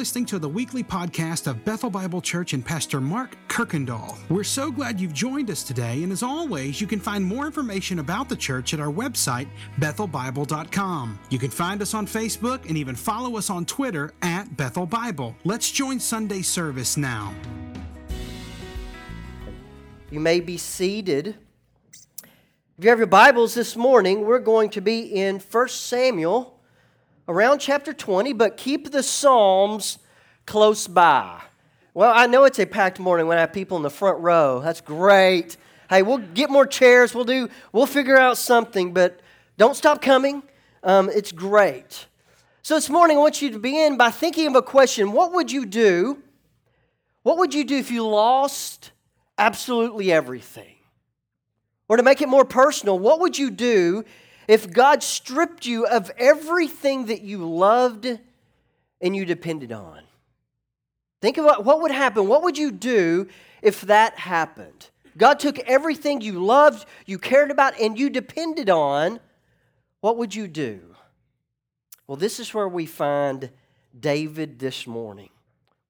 listening 0.00 0.24
to 0.24 0.38
the 0.38 0.48
weekly 0.48 0.82
podcast 0.82 1.46
of 1.46 1.62
Bethel 1.62 1.90
Bible 1.90 2.22
Church 2.22 2.54
and 2.54 2.64
Pastor 2.64 3.02
Mark 3.02 3.36
Kirkendall. 3.48 4.16
We're 4.30 4.44
so 4.44 4.70
glad 4.70 4.98
you've 4.98 5.12
joined 5.12 5.50
us 5.50 5.62
today, 5.62 6.02
and 6.02 6.10
as 6.10 6.22
always, 6.22 6.80
you 6.80 6.86
can 6.86 6.98
find 6.98 7.22
more 7.22 7.44
information 7.44 7.98
about 7.98 8.30
the 8.30 8.34
church 8.34 8.72
at 8.72 8.80
our 8.80 8.90
website, 8.90 9.46
bethelbible.com. 9.78 11.18
You 11.28 11.38
can 11.38 11.50
find 11.50 11.82
us 11.82 11.92
on 11.92 12.06
Facebook 12.06 12.66
and 12.66 12.78
even 12.78 12.94
follow 12.96 13.36
us 13.36 13.50
on 13.50 13.66
Twitter 13.66 14.14
at 14.22 14.56
Bethel 14.56 14.86
Bible. 14.86 15.36
Let's 15.44 15.70
join 15.70 16.00
Sunday 16.00 16.40
service 16.40 16.96
now. 16.96 17.34
You 20.10 20.20
may 20.20 20.40
be 20.40 20.56
seated. 20.56 21.36
If 22.78 22.84
you 22.84 22.88
have 22.88 22.96
your 22.96 23.06
Bibles 23.06 23.52
this 23.52 23.76
morning, 23.76 24.24
we're 24.24 24.38
going 24.38 24.70
to 24.70 24.80
be 24.80 25.00
in 25.00 25.40
1 25.40 25.68
Samuel 25.68 26.58
around 27.28 27.58
chapter 27.58 27.92
20, 27.92 28.32
but 28.32 28.56
keep 28.56 28.90
the 28.90 29.02
Psalms 29.02 29.98
close 30.46 30.86
by. 30.86 31.40
Well, 31.94 32.12
I 32.14 32.26
know 32.26 32.44
it's 32.44 32.58
a 32.58 32.66
packed 32.66 32.98
morning 32.98 33.26
when 33.26 33.38
I 33.38 33.42
have 33.42 33.52
people 33.52 33.76
in 33.76 33.82
the 33.82 33.90
front 33.90 34.20
row. 34.20 34.60
That's 34.60 34.80
great. 34.80 35.56
Hey, 35.88 36.02
we'll 36.02 36.18
get 36.18 36.50
more 36.50 36.66
chairs. 36.66 37.14
We'll 37.14 37.24
do. 37.24 37.48
We'll 37.72 37.86
figure 37.86 38.16
out 38.16 38.38
something, 38.38 38.92
but 38.92 39.20
don't 39.58 39.76
stop 39.76 40.00
coming. 40.00 40.42
Um, 40.82 41.08
it's 41.08 41.32
great. 41.32 42.06
So 42.62 42.74
this 42.76 42.88
morning, 42.88 43.16
I 43.16 43.20
want 43.20 43.42
you 43.42 43.50
to 43.50 43.58
begin 43.58 43.96
by 43.96 44.10
thinking 44.10 44.46
of 44.46 44.54
a 44.54 44.62
question. 44.62 45.12
What 45.12 45.32
would 45.32 45.50
you 45.50 45.66
do? 45.66 46.22
What 47.22 47.38
would 47.38 47.54
you 47.54 47.64
do 47.64 47.76
if 47.76 47.90
you 47.90 48.06
lost 48.06 48.92
absolutely 49.36 50.12
everything? 50.12 50.76
Or 51.88 51.96
to 51.96 52.02
make 52.02 52.22
it 52.22 52.28
more 52.28 52.44
personal, 52.44 52.98
what 52.98 53.20
would 53.20 53.36
you 53.36 53.50
do 53.50 54.04
if 54.50 54.68
God 54.72 55.00
stripped 55.04 55.64
you 55.64 55.86
of 55.86 56.10
everything 56.18 57.06
that 57.06 57.22
you 57.22 57.48
loved 57.48 58.18
and 59.00 59.14
you 59.14 59.24
depended 59.24 59.70
on? 59.70 60.00
Think 61.20 61.38
about 61.38 61.64
what 61.64 61.82
would 61.82 61.92
happen. 61.92 62.26
What 62.26 62.42
would 62.42 62.58
you 62.58 62.72
do 62.72 63.28
if 63.62 63.82
that 63.82 64.18
happened? 64.18 64.90
God 65.16 65.38
took 65.38 65.60
everything 65.60 66.20
you 66.20 66.44
loved, 66.44 66.84
you 67.06 67.16
cared 67.16 67.52
about, 67.52 67.78
and 67.78 67.96
you 67.96 68.10
depended 68.10 68.68
on. 68.68 69.20
What 70.00 70.16
would 70.16 70.34
you 70.34 70.48
do? 70.48 70.80
Well, 72.08 72.16
this 72.16 72.40
is 72.40 72.52
where 72.52 72.68
we 72.68 72.86
find 72.86 73.50
David 74.00 74.58
this 74.58 74.84
morning. 74.84 75.30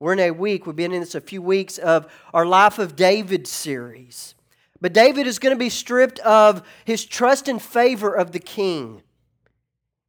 We're 0.00 0.12
in 0.12 0.18
a 0.18 0.32
week, 0.32 0.66
we've 0.66 0.76
been 0.76 0.92
in 0.92 1.00
this 1.00 1.14
a 1.14 1.22
few 1.22 1.40
weeks 1.40 1.78
of 1.78 2.12
our 2.34 2.44
Life 2.44 2.78
of 2.78 2.94
David 2.94 3.46
series. 3.46 4.34
But 4.80 4.94
David 4.94 5.26
is 5.26 5.38
going 5.38 5.54
to 5.54 5.58
be 5.58 5.68
stripped 5.68 6.18
of 6.20 6.62
his 6.84 7.04
trust 7.04 7.48
and 7.48 7.60
favor 7.60 8.14
of 8.14 8.32
the 8.32 8.38
king. 8.38 9.02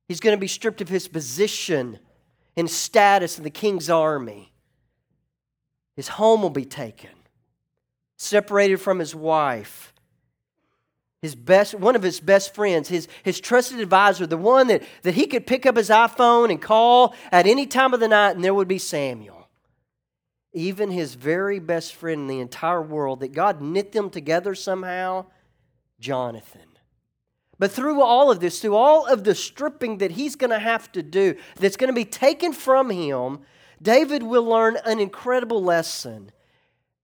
He's 0.07 0.19
going 0.19 0.35
to 0.35 0.39
be 0.39 0.47
stripped 0.47 0.81
of 0.81 0.89
his 0.89 1.07
position 1.07 1.99
and 2.55 2.69
status 2.69 3.37
in 3.37 3.43
the 3.43 3.49
king's 3.49 3.89
army. 3.89 4.53
His 5.95 6.07
home 6.07 6.41
will 6.41 6.49
be 6.49 6.65
taken, 6.65 7.11
separated 8.17 8.77
from 8.77 8.99
his 8.99 9.13
wife. 9.13 9.93
His 11.21 11.35
best, 11.35 11.75
one 11.75 11.95
of 11.95 12.01
his 12.01 12.19
best 12.19 12.55
friends, 12.55 12.87
his, 12.87 13.07
his 13.23 13.39
trusted 13.39 13.79
advisor, 13.79 14.25
the 14.25 14.37
one 14.37 14.67
that, 14.67 14.83
that 15.03 15.13
he 15.13 15.27
could 15.27 15.45
pick 15.45 15.65
up 15.65 15.75
his 15.75 15.89
iPhone 15.89 16.49
and 16.49 16.61
call 16.61 17.13
at 17.31 17.45
any 17.45 17.67
time 17.67 17.93
of 17.93 17.99
the 17.99 18.07
night, 18.07 18.31
and 18.31 18.43
there 18.43 18.53
would 18.53 18.67
be 18.67 18.79
Samuel 18.79 19.40
even 20.53 20.91
his 20.91 21.15
very 21.15 21.59
best 21.59 21.95
friend 21.95 22.21
in 22.21 22.27
the 22.27 22.39
entire 22.39 22.81
world, 22.81 23.21
that 23.21 23.31
God 23.31 23.61
knit 23.61 23.91
them 23.91 24.09
together 24.09 24.53
somehow, 24.53 25.25
Jonathan. 25.99 26.61
But 27.57 27.71
through 27.71 28.01
all 28.01 28.31
of 28.31 28.39
this, 28.39 28.59
through 28.59 28.75
all 28.75 29.05
of 29.05 29.23
the 29.23 29.35
stripping 29.35 29.99
that 29.99 30.11
he's 30.11 30.35
going 30.35 30.49
to 30.49 30.59
have 30.59 30.91
to 30.93 31.03
do, 31.03 31.35
that's 31.57 31.77
going 31.77 31.89
to 31.89 31.93
be 31.93 32.05
taken 32.05 32.53
from 32.53 32.89
him, 32.89 33.39
David 33.81 34.23
will 34.23 34.43
learn 34.43 34.77
an 34.83 34.99
incredible 34.99 35.63
lesson. 35.63 36.31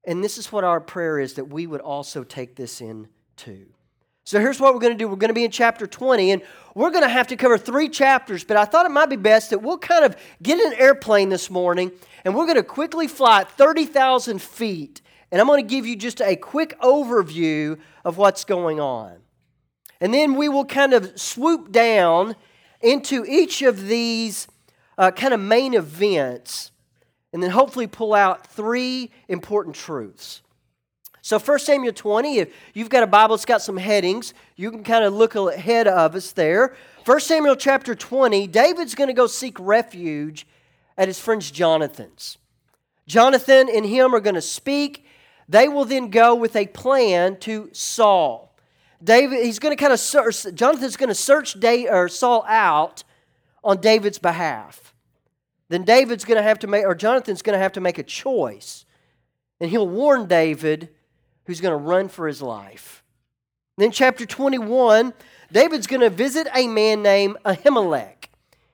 And 0.03 0.23
this 0.23 0.37
is 0.37 0.51
what 0.51 0.63
our 0.63 0.81
prayer 0.81 1.19
is 1.19 1.35
that 1.35 1.45
we 1.45 1.67
would 1.67 1.81
also 1.81 2.23
take 2.23 2.55
this 2.55 2.81
in 2.81 3.07
too. 3.35 3.67
So 4.27 4.41
here's 4.41 4.59
what 4.59 4.73
we're 4.73 4.81
going 4.81 4.91
to 4.91 4.97
do. 4.97 5.07
We're 5.07 5.15
going 5.15 5.29
to 5.29 5.33
be 5.33 5.45
in 5.45 5.51
chapter 5.51 5.87
20, 5.87 6.31
and 6.31 6.41
we're 6.75 6.91
going 6.91 7.05
to 7.05 7.09
have 7.09 7.27
to 7.27 7.37
cover 7.37 7.57
three 7.57 7.87
chapters, 7.87 8.43
but 8.43 8.57
I 8.57 8.65
thought 8.65 8.85
it 8.85 8.91
might 8.91 9.05
be 9.05 9.15
best 9.15 9.51
that 9.51 9.61
we'll 9.61 9.77
kind 9.77 10.03
of 10.03 10.17
get 10.43 10.59
in 10.59 10.73
an 10.73 10.77
airplane 10.77 11.29
this 11.29 11.49
morning, 11.49 11.93
and 12.25 12.35
we're 12.35 12.43
going 12.43 12.57
to 12.57 12.63
quickly 12.63 13.07
fly 13.07 13.45
30,000 13.45 14.41
feet, 14.41 14.99
and 15.31 15.39
I'm 15.39 15.47
going 15.47 15.65
to 15.65 15.73
give 15.73 15.85
you 15.85 15.95
just 15.95 16.19
a 16.19 16.35
quick 16.35 16.77
overview 16.81 17.79
of 18.03 18.17
what's 18.17 18.43
going 18.43 18.81
on. 18.81 19.15
And 20.01 20.13
then 20.13 20.35
we 20.35 20.49
will 20.49 20.65
kind 20.65 20.93
of 20.93 21.17
swoop 21.17 21.71
down 21.71 22.35
into 22.81 23.23
each 23.23 23.61
of 23.61 23.87
these 23.87 24.49
uh, 24.97 25.11
kind 25.11 25.33
of 25.33 25.39
main 25.39 25.73
events, 25.73 26.71
and 27.31 27.41
then 27.41 27.51
hopefully 27.51 27.87
pull 27.87 28.13
out 28.13 28.45
three 28.45 29.09
important 29.29 29.77
truths. 29.77 30.41
So 31.27 31.37
1 31.37 31.59
Samuel 31.59 31.91
20, 31.91 32.39
if 32.39 32.53
you've 32.73 32.87
got 32.87 33.03
a 33.03 33.07
Bible, 33.07 33.35
it's 33.35 33.43
got 33.43 33.61
some 33.61 33.75
headings. 33.75 34.33
You 34.55 34.71
can 34.71 34.81
kind 34.81 35.03
of 35.03 35.13
look 35.13 35.35
ahead 35.35 35.85
of 35.85 36.15
us 36.15 36.31
there. 36.31 36.73
1 37.03 37.19
Samuel 37.19 37.57
chapter 37.57 37.93
20, 37.95 38.47
David's 38.47 38.95
going 38.95 39.09
to 39.09 39.13
go 39.13 39.27
seek 39.27 39.59
refuge 39.59 40.47
at 40.97 41.09
his 41.09 41.19
friend's 41.19 41.51
Jonathan's. 41.51 42.37
Jonathan 43.07 43.67
and 43.69 43.85
him 43.85 44.15
are 44.15 44.21
going 44.21 44.35
to 44.35 44.41
speak. 44.41 45.05
They 45.49 45.67
will 45.67 45.83
then 45.83 46.11
go 46.11 46.33
with 46.33 46.55
a 46.55 46.67
plan 46.67 47.35
to 47.39 47.71
Saul. 47.73 48.55
David, 49.03 49.43
he's 49.43 49.59
going 49.59 49.75
to 49.75 49.81
kind 49.81 49.91
of 49.91 49.99
search, 49.99 50.45
Jonathan's 50.55 50.95
going 50.95 51.09
to 51.09 51.13
search 51.13 51.59
Day, 51.59 51.89
or 51.89 52.07
Saul 52.07 52.45
out 52.47 53.03
on 53.65 53.81
David's 53.81 54.17
behalf. 54.17 54.93
Then 55.67 55.83
David's 55.83 56.23
going 56.23 56.37
to 56.37 56.43
have 56.43 56.59
to 56.59 56.67
make, 56.67 56.85
or 56.85 56.95
Jonathan's 56.95 57.41
going 57.41 57.55
to 57.55 57.61
have 57.61 57.73
to 57.73 57.81
make 57.81 57.97
a 57.97 58.03
choice. 58.03 58.85
And 59.59 59.69
he'll 59.69 59.89
warn 59.89 60.27
David 60.27 60.91
who's 61.47 61.61
going 61.61 61.71
to 61.71 61.77
run 61.77 62.09
for 62.09 62.27
his 62.27 62.41
life. 62.41 63.03
Then, 63.77 63.91
chapter 63.91 64.25
21, 64.25 65.13
David's 65.51 65.87
going 65.87 66.01
to 66.01 66.09
visit 66.09 66.47
a 66.53 66.67
man 66.67 67.01
named 67.01 67.37
Ahimelech. 67.45 68.25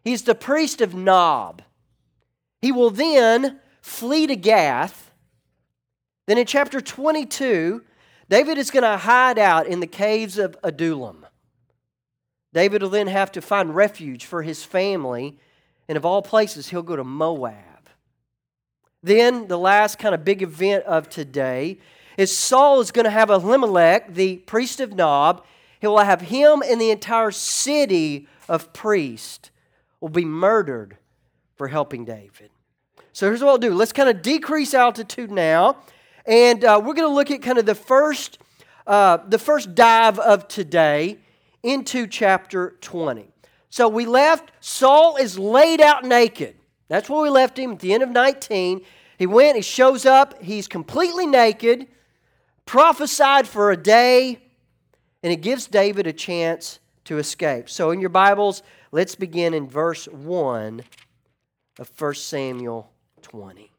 He's 0.04 0.24
the 0.24 0.36
priest 0.36 0.82
of 0.82 0.96
Nob. 0.96 1.62
He 2.62 2.72
will 2.72 2.90
then 2.90 3.60
flee 3.82 4.28
to 4.28 4.36
Gath. 4.36 5.12
Then, 6.26 6.38
in 6.38 6.46
chapter 6.46 6.82
22, 6.82 7.84
David 8.30 8.58
is 8.58 8.72
going 8.72 8.84
to 8.84 8.98
hide 8.98 9.38
out 9.38 9.68
in 9.68 9.80
the 9.80 9.88
caves 9.88 10.38
of 10.38 10.58
Adullam. 10.64 11.26
David 12.54 12.82
will 12.82 12.90
then 12.90 13.08
have 13.08 13.32
to 13.34 13.42
find 13.42 13.76
refuge 13.76 14.26
for 14.26 14.42
his 14.42 14.64
family, 14.64 15.38
and 15.88 15.98
of 15.98 16.06
all 16.06 16.22
places, 16.22 16.70
he'll 16.70 16.82
go 16.82 16.96
to 16.96 17.04
Moab. 17.04 17.56
Then, 19.04 19.48
the 19.48 19.60
last 19.60 20.00
kind 20.00 20.16
of 20.16 20.26
big 20.26 20.42
event 20.42 20.86
of 20.86 21.10
today 21.10 21.78
is 22.18 22.36
Saul 22.36 22.80
is 22.80 22.92
going 22.92 23.06
to 23.06 23.12
have 23.12 23.30
Ahimelech, 23.30 24.14
the 24.14 24.38
priest 24.38 24.80
of 24.80 24.94
Nob. 24.94 25.46
He 25.80 25.88
will 25.88 26.00
have 26.00 26.22
him 26.22 26.64
and 26.66 26.80
the 26.80 26.92
entire 26.92 27.32
city 27.32 28.28
of 28.48 28.74
priests 28.74 29.52
will 30.00 30.10
be 30.10 30.26
murdered 30.26 30.98
for 31.56 31.68
helping 31.68 32.06
David. 32.06 32.50
So 33.14 33.28
here's 33.28 33.42
what 33.42 33.50
I'll 33.50 33.58
do. 33.58 33.74
Let's 33.74 33.94
kind 33.94 34.10
of 34.10 34.22
decrease 34.22 34.74
altitude 34.74 35.30
now, 35.30 35.78
and 36.26 36.64
uh, 36.64 36.82
we're 36.84 36.96
going 36.96 37.08
to 37.08 37.14
look 37.14 37.30
at 37.30 37.42
kind 37.42 37.58
of 37.58 37.66
the 37.66 37.76
first, 37.76 38.40
uh, 38.88 39.18
the 39.28 39.38
first 39.38 39.76
dive 39.76 40.18
of 40.20 40.48
today 40.48 41.20
into 41.62 42.08
chapter 42.08 42.76
20. 42.82 43.28
So 43.70 43.88
we 43.88 44.06
left. 44.06 44.52
Saul 44.60 45.16
is 45.18 45.38
laid 45.38 45.80
out 45.80 46.04
naked. 46.04 46.56
That's 46.88 47.10
where 47.10 47.22
we 47.22 47.30
left 47.30 47.58
him 47.58 47.74
at 47.74 47.80
the 47.80 47.94
end 47.94 48.04
of 48.04 48.10
19. 48.10 48.82
He 49.18 49.26
went. 49.26 49.56
He 49.56 49.62
shows 49.62 50.06
up. 50.06 50.42
He's 50.42 50.68
completely 50.68 51.26
naked 51.26 51.88
prophesied 52.66 53.48
for 53.48 53.72
a 53.72 53.78
day, 53.78 54.40
and 55.22 55.32
it 55.32 55.42
gives 55.42 55.68
David 55.68 56.08
a 56.08 56.14
chance 56.14 56.80
to 57.06 57.18
escape. 57.18 57.70
So, 57.70 57.92
in 57.92 58.00
your 58.00 58.10
Bibles, 58.10 58.64
let's 58.92 59.16
begin 59.16 59.54
in 59.54 59.68
verse 59.68 60.08
1 60.08 60.84
of 61.80 61.92
1 62.00 62.14
Samuel 62.16 62.92
20. 63.22 63.72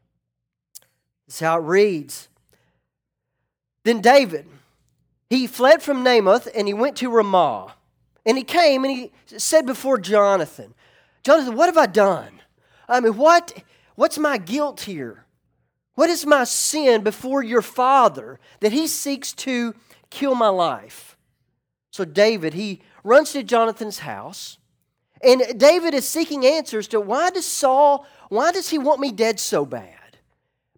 This 1.25 1.35
is 1.35 1.39
how 1.39 1.57
it 1.57 1.63
reads. 1.63 2.29
Then 3.83 4.01
David, 4.01 4.47
he 5.29 5.47
fled 5.47 5.81
from 5.81 6.03
Naioth 6.03 6.47
and 6.55 6.67
he 6.67 6.73
went 6.73 6.95
to 6.97 7.09
Ramah. 7.09 7.75
And 8.25 8.37
he 8.37 8.43
came 8.43 8.83
and 8.83 8.95
he 8.95 9.11
said 9.37 9.65
before 9.65 9.99
Jonathan, 9.99 10.73
Jonathan, 11.23 11.55
what 11.55 11.67
have 11.67 11.77
I 11.77 11.85
done? 11.85 12.41
I 12.87 12.99
mean, 12.99 13.17
what, 13.17 13.63
what's 13.95 14.17
my 14.17 14.37
guilt 14.37 14.81
here? 14.81 15.24
What 15.95 16.09
is 16.09 16.25
my 16.25 16.43
sin 16.43 17.03
before 17.03 17.41
your 17.43 17.61
father 17.61 18.39
that 18.59 18.73
he 18.73 18.85
seeks 18.85 19.33
to 19.33 19.73
kill 20.09 20.35
my 20.35 20.49
life? 20.49 21.17
So 21.91 22.03
David, 22.05 22.53
he 22.53 22.81
runs 23.03 23.31
to 23.31 23.43
Jonathan's 23.43 23.99
house, 23.99 24.57
and 25.21 25.57
David 25.57 25.93
is 25.93 26.07
seeking 26.07 26.45
answers 26.45 26.89
to 26.89 26.99
why 26.99 27.29
does 27.29 27.45
Saul, 27.45 28.05
why 28.29 28.51
does 28.51 28.69
he 28.69 28.77
want 28.77 28.99
me 28.99 29.11
dead 29.11 29.39
so 29.39 29.65
bad? 29.65 30.17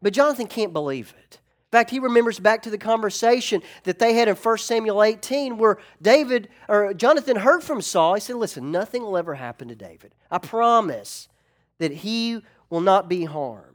But 0.01 0.13
Jonathan 0.13 0.47
can't 0.47 0.73
believe 0.73 1.13
it. 1.17 1.39
In 1.67 1.71
fact, 1.71 1.89
he 1.89 1.99
remembers 1.99 2.39
back 2.39 2.61
to 2.61 2.69
the 2.69 2.77
conversation 2.77 3.61
that 3.83 3.99
they 3.99 4.13
had 4.13 4.29
in 4.29 4.35
1 4.35 4.57
Samuel 4.59 5.03
18 5.03 5.57
where 5.57 5.79
David 6.01 6.47
or 6.69 6.93
Jonathan 6.93 7.37
heard 7.37 7.61
from 7.61 7.81
Saul. 7.81 8.13
He 8.13 8.21
said, 8.21 8.37
Listen, 8.37 8.71
nothing 8.71 9.01
will 9.01 9.17
ever 9.17 9.35
happen 9.35 9.67
to 9.67 9.75
David. 9.75 10.15
I 10.31 10.37
promise 10.37 11.27
that 11.79 11.91
he 11.91 12.41
will 12.69 12.79
not 12.79 13.09
be 13.09 13.25
harmed. 13.25 13.66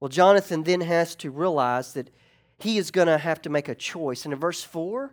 Well, 0.00 0.08
Jonathan 0.08 0.62
then 0.62 0.80
has 0.80 1.14
to 1.16 1.30
realize 1.30 1.94
that 1.94 2.10
he 2.58 2.78
is 2.78 2.90
going 2.90 3.08
to 3.08 3.18
have 3.18 3.42
to 3.42 3.50
make 3.50 3.68
a 3.68 3.74
choice. 3.74 4.24
And 4.24 4.32
in 4.32 4.40
verse 4.40 4.62
4, 4.62 5.12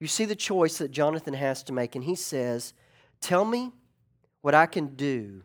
you 0.00 0.06
see 0.06 0.24
the 0.24 0.36
choice 0.36 0.78
that 0.78 0.90
Jonathan 0.90 1.34
has 1.34 1.62
to 1.64 1.72
make, 1.72 1.94
and 1.94 2.04
he 2.04 2.14
says, 2.14 2.74
Tell 3.20 3.44
me 3.44 3.72
what 4.42 4.54
I 4.54 4.66
can 4.66 4.94
do 4.96 5.42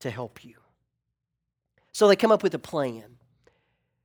to 0.00 0.10
help 0.10 0.44
you. 0.44 0.56
So 1.92 2.06
they 2.06 2.16
come 2.16 2.32
up 2.32 2.42
with 2.42 2.54
a 2.54 2.58
plan. 2.58 3.16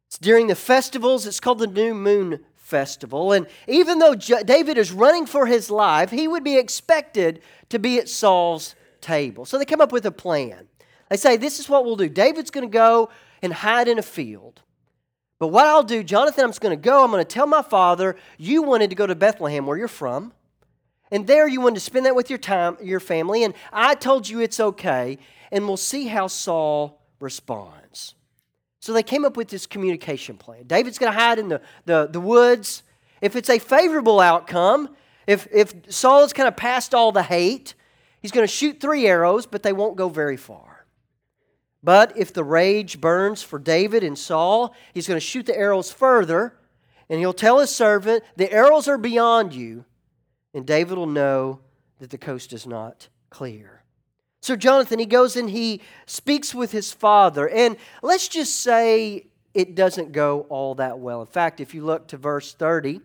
It's 0.08 0.18
during 0.18 0.48
the 0.48 0.56
festivals, 0.56 1.26
it's 1.28 1.42
called 1.42 1.60
the 1.60 1.68
New 1.68 1.94
Moon 1.94 2.40
Festival. 2.56 3.34
And 3.34 3.48
even 3.68 4.00
though 4.00 4.16
David 4.16 4.78
is 4.78 4.94
running 4.94 5.26
for 5.26 5.46
his 5.46 5.70
life, 5.70 6.10
he 6.10 6.28
would 6.28 6.44
be 6.44 6.58
expected 6.58 7.42
to 7.70 7.80
be 7.80 8.00
at 8.00 8.08
Saul's 8.08 8.76
table. 9.02 9.46
So 9.46 9.58
they 9.58 9.66
come 9.66 9.82
up 9.82 9.92
with 9.92 10.06
a 10.06 10.12
plan. 10.12 10.70
They 11.10 11.18
say, 11.18 11.36
This 11.36 11.60
is 11.60 11.68
what 11.68 11.84
we'll 11.84 11.98
do. 11.98 12.08
David's 12.08 12.52
going 12.52 12.70
to 12.70 12.74
go 12.74 13.10
and 13.42 13.54
hide 13.54 13.88
in 13.88 14.00
a 14.00 14.04
field. 14.04 14.62
But 15.40 15.48
what 15.48 15.66
I'll 15.66 15.84
do, 15.84 16.04
Jonathan, 16.04 16.44
I'm 16.44 16.52
just 16.52 16.62
going 16.62 16.78
to 16.78 16.82
go. 16.82 17.04
I'm 17.04 17.10
going 17.10 17.26
to 17.26 17.26
tell 17.26 17.48
my 17.48 17.64
father, 17.64 18.16
you 18.38 18.62
wanted 18.62 18.92
to 18.92 18.96
go 18.96 19.08
to 19.08 19.16
Bethlehem, 19.16 19.66
where 19.66 19.78
you're 19.78 19.88
from. 19.88 20.34
And 21.12 21.28
there 21.28 21.48
you 21.48 21.62
wanted 21.62 21.76
to 21.76 21.82
spend 21.82 22.06
that 22.06 22.16
with 22.16 22.30
your 22.30 22.40
time, 22.40 22.78
your 22.82 23.00
family. 23.00 23.44
And 23.44 23.54
I 23.74 23.96
told 23.96 24.30
you 24.30 24.40
it's 24.40 24.60
okay. 24.60 25.18
And 25.52 25.68
we'll 25.68 25.78
see 25.78 26.08
how 26.08 26.28
Saul 26.28 27.02
responds. 27.20 28.16
So 28.80 28.94
they 28.94 29.04
came 29.04 29.26
up 29.26 29.36
with 29.36 29.50
this 29.50 29.68
communication 29.68 30.38
plan. 30.38 30.68
David's 30.68 30.98
going 30.98 31.12
to 31.12 31.18
hide 31.18 31.38
in 31.38 31.50
the, 31.50 31.62
the, 31.86 32.08
the 32.08 32.20
woods. 32.20 32.84
If 33.22 33.36
it's 33.36 33.50
a 33.50 33.60
favorable 33.60 34.20
outcome, 34.20 34.96
if, 35.28 35.48
if 35.52 35.74
Saul 35.90 36.22
has 36.22 36.34
kind 36.34 36.48
of 36.48 36.56
passed 36.56 36.96
all 36.96 37.12
the 37.12 37.24
hate, 37.24 37.76
he's 38.22 38.32
going 38.32 38.46
to 38.46 38.52
shoot 38.52 38.80
three 38.80 39.06
arrows, 39.08 39.46
but 39.46 39.64
they 39.64 39.74
won't 39.74 39.98
go 39.98 40.10
very 40.10 40.38
far. 40.38 40.71
But 41.84 42.16
if 42.18 42.34
the 42.34 42.44
rage 42.44 43.02
burns 43.02 43.42
for 43.42 43.58
David 43.58 44.04
and 44.04 44.18
Saul, 44.18 44.76
he's 44.94 45.08
going 45.08 45.20
to 45.20 45.26
shoot 45.26 45.46
the 45.46 45.58
arrows 45.58 45.92
further, 45.92 46.56
and 47.10 47.20
he'll 47.20 47.34
tell 47.34 47.60
his 47.60 47.74
servant, 47.76 48.24
The 48.36 48.52
arrows 48.52 48.88
are 48.88 48.98
beyond 48.98 49.54
you, 49.54 49.86
and 50.54 50.66
David 50.66 50.98
will 50.98 51.08
know 51.08 51.60
that 52.00 52.10
the 52.10 52.18
coast 52.18 52.54
is 52.54 52.68
not 52.68 53.10
clear. 53.30 53.84
So 54.42 54.56
Jonathan, 54.56 55.00
he 55.00 55.06
goes 55.06 55.36
and 55.36 55.50
he 55.50 55.82
speaks 56.06 56.54
with 56.54 56.72
his 56.72 56.92
father, 56.92 57.48
and 57.48 57.78
let's 58.02 58.28
just 58.28 58.58
say 58.58 59.28
it 59.54 59.76
doesn't 59.76 60.12
go 60.12 60.42
all 60.50 60.76
that 60.76 61.00
well. 61.00 61.22
In 61.22 61.28
fact, 61.28 61.60
if 61.60 61.76
you 61.76 61.84
look 61.84 62.08
to 62.08 62.18
verse 62.18 62.54
30, 62.54 63.02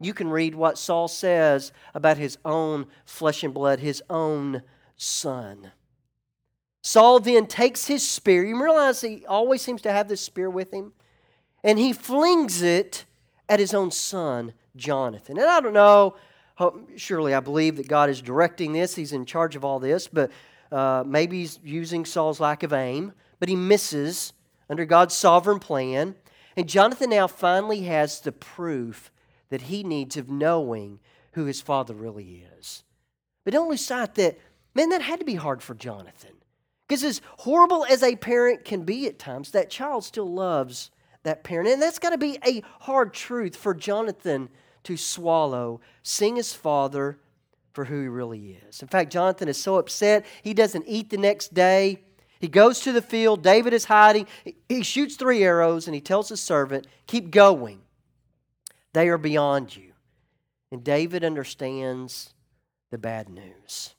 you 0.00 0.14
can 0.14 0.28
read 0.28 0.54
what 0.54 0.78
Saul 0.78 1.08
says 1.08 1.72
about 1.94 2.18
his 2.18 2.38
own 2.44 2.86
flesh 3.04 3.42
and 3.42 3.54
blood, 3.54 3.80
his 3.80 4.02
own 4.10 4.62
son. 4.96 5.72
Saul 6.86 7.18
then 7.18 7.48
takes 7.48 7.86
his 7.86 8.08
spear. 8.08 8.44
You 8.44 8.62
realize 8.62 9.00
he 9.00 9.26
always 9.26 9.60
seems 9.60 9.82
to 9.82 9.90
have 9.90 10.06
this 10.06 10.20
spear 10.20 10.48
with 10.48 10.72
him? 10.72 10.92
And 11.64 11.80
he 11.80 11.92
flings 11.92 12.62
it 12.62 13.06
at 13.48 13.58
his 13.58 13.74
own 13.74 13.90
son, 13.90 14.52
Jonathan. 14.76 15.36
And 15.36 15.48
I 15.48 15.58
don't 15.58 15.72
know, 15.72 16.14
surely 16.94 17.34
I 17.34 17.40
believe 17.40 17.78
that 17.78 17.88
God 17.88 18.08
is 18.08 18.22
directing 18.22 18.72
this, 18.72 18.94
he's 18.94 19.10
in 19.10 19.26
charge 19.26 19.56
of 19.56 19.64
all 19.64 19.80
this, 19.80 20.06
but 20.06 20.30
uh, 20.70 21.02
maybe 21.04 21.40
he's 21.40 21.58
using 21.64 22.04
Saul's 22.04 22.38
lack 22.38 22.62
of 22.62 22.72
aim, 22.72 23.12
but 23.40 23.48
he 23.48 23.56
misses 23.56 24.32
under 24.70 24.84
God's 24.84 25.16
sovereign 25.16 25.58
plan. 25.58 26.14
And 26.56 26.68
Jonathan 26.68 27.10
now 27.10 27.26
finally 27.26 27.82
has 27.82 28.20
the 28.20 28.30
proof 28.30 29.10
that 29.48 29.62
he 29.62 29.82
needs 29.82 30.16
of 30.16 30.30
knowing 30.30 31.00
who 31.32 31.46
his 31.46 31.60
father 31.60 31.94
really 31.94 32.46
is. 32.60 32.84
But 33.42 33.54
don't 33.54 33.68
lose 33.68 33.84
sight 33.84 34.14
that, 34.14 34.38
man, 34.72 34.90
that 34.90 35.02
had 35.02 35.18
to 35.18 35.26
be 35.26 35.34
hard 35.34 35.64
for 35.64 35.74
Jonathan. 35.74 36.35
Because 36.86 37.02
as 37.02 37.20
horrible 37.38 37.84
as 37.84 38.02
a 38.02 38.16
parent 38.16 38.64
can 38.64 38.82
be 38.82 39.06
at 39.06 39.18
times, 39.18 39.50
that 39.50 39.70
child 39.70 40.04
still 40.04 40.32
loves 40.32 40.90
that 41.24 41.42
parent. 41.42 41.68
And 41.68 41.82
that's 41.82 41.98
got 41.98 42.10
to 42.10 42.18
be 42.18 42.38
a 42.46 42.62
hard 42.80 43.12
truth 43.12 43.56
for 43.56 43.74
Jonathan 43.74 44.48
to 44.84 44.96
swallow, 44.96 45.80
seeing 46.04 46.36
his 46.36 46.52
father 46.52 47.18
for 47.72 47.84
who 47.84 48.02
he 48.02 48.08
really 48.08 48.60
is. 48.68 48.80
In 48.80 48.88
fact, 48.88 49.12
Jonathan 49.12 49.48
is 49.48 49.58
so 49.58 49.76
upset, 49.76 50.24
he 50.42 50.54
doesn't 50.54 50.84
eat 50.86 51.10
the 51.10 51.16
next 51.16 51.52
day. 51.52 52.02
He 52.38 52.48
goes 52.48 52.80
to 52.80 52.92
the 52.92 53.02
field. 53.02 53.42
David 53.42 53.72
is 53.72 53.86
hiding. 53.86 54.26
He 54.68 54.82
shoots 54.82 55.16
three 55.16 55.42
arrows 55.42 55.88
and 55.88 55.94
he 55.94 56.00
tells 56.00 56.28
his 56.28 56.40
servant, 56.40 56.86
Keep 57.06 57.30
going. 57.30 57.80
They 58.92 59.08
are 59.08 59.18
beyond 59.18 59.74
you. 59.74 59.92
And 60.70 60.84
David 60.84 61.24
understands 61.24 62.34
the 62.90 62.98
bad 62.98 63.28
news. 63.28 63.95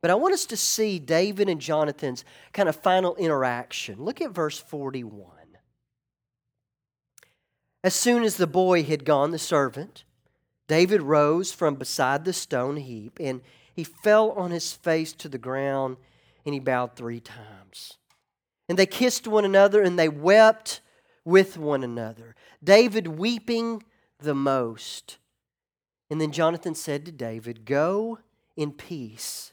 But 0.00 0.10
I 0.10 0.14
want 0.14 0.34
us 0.34 0.46
to 0.46 0.56
see 0.56 0.98
David 0.98 1.48
and 1.48 1.60
Jonathan's 1.60 2.24
kind 2.52 2.68
of 2.68 2.76
final 2.76 3.16
interaction. 3.16 4.02
Look 4.02 4.20
at 4.20 4.30
verse 4.30 4.58
41. 4.58 5.26
As 7.82 7.94
soon 7.94 8.22
as 8.22 8.36
the 8.36 8.46
boy 8.46 8.82
had 8.84 9.04
gone, 9.04 9.30
the 9.30 9.38
servant, 9.38 10.04
David 10.66 11.02
rose 11.02 11.52
from 11.52 11.76
beside 11.76 12.24
the 12.24 12.32
stone 12.32 12.76
heap 12.76 13.18
and 13.20 13.40
he 13.74 13.84
fell 13.84 14.32
on 14.32 14.50
his 14.50 14.72
face 14.72 15.12
to 15.14 15.28
the 15.28 15.38
ground 15.38 15.96
and 16.44 16.54
he 16.54 16.60
bowed 16.60 16.94
three 16.94 17.20
times. 17.20 17.96
And 18.68 18.78
they 18.78 18.86
kissed 18.86 19.26
one 19.26 19.44
another 19.44 19.82
and 19.82 19.98
they 19.98 20.08
wept 20.08 20.80
with 21.24 21.56
one 21.56 21.84
another, 21.84 22.34
David 22.62 23.06
weeping 23.06 23.82
the 24.18 24.34
most. 24.34 25.18
And 26.10 26.20
then 26.20 26.32
Jonathan 26.32 26.74
said 26.74 27.04
to 27.06 27.12
David, 27.12 27.64
Go 27.64 28.18
in 28.56 28.72
peace 28.72 29.52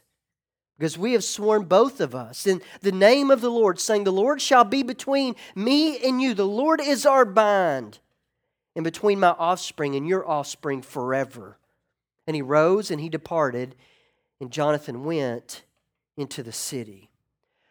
because 0.78 0.98
we 0.98 1.12
have 1.14 1.24
sworn 1.24 1.64
both 1.64 2.00
of 2.00 2.14
us 2.14 2.46
in 2.46 2.60
the 2.82 2.92
name 2.92 3.30
of 3.30 3.40
the 3.40 3.50
Lord, 3.50 3.80
saying, 3.80 4.04
The 4.04 4.12
Lord 4.12 4.42
shall 4.42 4.64
be 4.64 4.82
between 4.82 5.34
me 5.54 5.98
and 6.06 6.20
you. 6.20 6.34
The 6.34 6.46
Lord 6.46 6.80
is 6.80 7.06
our 7.06 7.24
bind, 7.24 7.98
and 8.74 8.84
between 8.84 9.20
my 9.20 9.30
offspring 9.30 9.94
and 9.96 10.06
your 10.06 10.28
offspring 10.28 10.82
forever. 10.82 11.58
And 12.26 12.34
he 12.34 12.42
rose 12.42 12.90
and 12.90 13.00
he 13.00 13.08
departed, 13.08 13.74
and 14.40 14.50
Jonathan 14.50 15.04
went 15.04 15.62
into 16.16 16.42
the 16.42 16.52
city. 16.52 17.10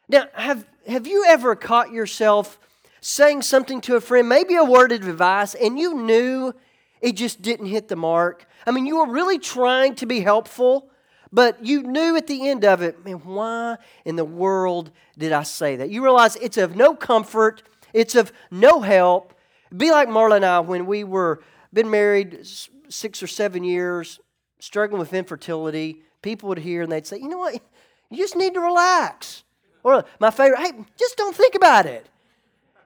Now, 0.08 0.28
have, 0.34 0.66
have 0.88 1.06
you 1.06 1.26
ever 1.28 1.56
caught 1.56 1.92
yourself 1.92 2.60
saying 3.02 3.44
something 3.44 3.82
to 3.82 3.96
a 3.96 4.02
friend, 4.02 4.28
maybe 4.28 4.56
a 4.56 4.64
word 4.64 4.92
of 4.92 5.08
advice, 5.08 5.54
and 5.54 5.78
you 5.78 5.94
knew 5.94 6.54
it 7.02 7.14
just 7.14 7.42
didn't 7.42 7.68
hit 7.68 7.88
the 7.88 7.96
mark? 7.96 8.48
I 8.66 8.72
mean, 8.72 8.88
you 8.88 8.98
were 8.98 9.12
really 9.12 9.38
trying 9.38 9.94
to 9.96 10.08
be 10.08 10.22
helpful 10.22 10.90
but 11.36 11.66
you 11.66 11.84
knew 11.84 12.16
at 12.16 12.28
the 12.28 12.48
end 12.48 12.64
of 12.64 12.82
it, 12.82 13.04
man, 13.04 13.18
why 13.26 13.76
in 14.06 14.16
the 14.16 14.24
world 14.24 14.90
did 15.18 15.34
I 15.34 15.44
say 15.44 15.76
that? 15.76 15.90
You 15.90 16.02
realize 16.02 16.38
it's 16.38 16.56
of 16.56 16.78
no 16.78 16.96
comfort, 16.96 17.62
it's 17.92 18.16
of 18.16 18.32
no 18.50 18.80
help. 18.80 19.34
Be 19.76 19.92
like 19.92 20.08
Marla 20.08 20.38
and 20.38 20.46
I 20.46 20.62
when 20.62 20.86
we 20.86 21.04
were 21.04 21.44
been 21.74 21.90
married 21.90 22.48
six 22.88 23.22
or 23.22 23.28
seven 23.28 23.66
years, 23.66 24.22
struggling 24.60 24.98
with 24.98 25.14
infertility. 25.14 26.04
People 26.22 26.48
would 26.48 26.60
hear 26.60 26.84
and 26.84 26.90
they'd 26.90 27.06
say, 27.06 27.18
you 27.18 27.28
know 27.28 27.40
what? 27.40 27.62
You 28.10 28.18
just 28.18 28.38
need 28.38 28.54
to 28.54 28.62
relax. 28.62 29.44
Or 29.84 30.06
my 30.22 30.32
favorite, 30.32 30.62
hey, 30.62 30.72
just 30.98 31.18
don't 31.18 31.36
think 31.36 31.54
about 31.54 31.86
it. 31.86 32.08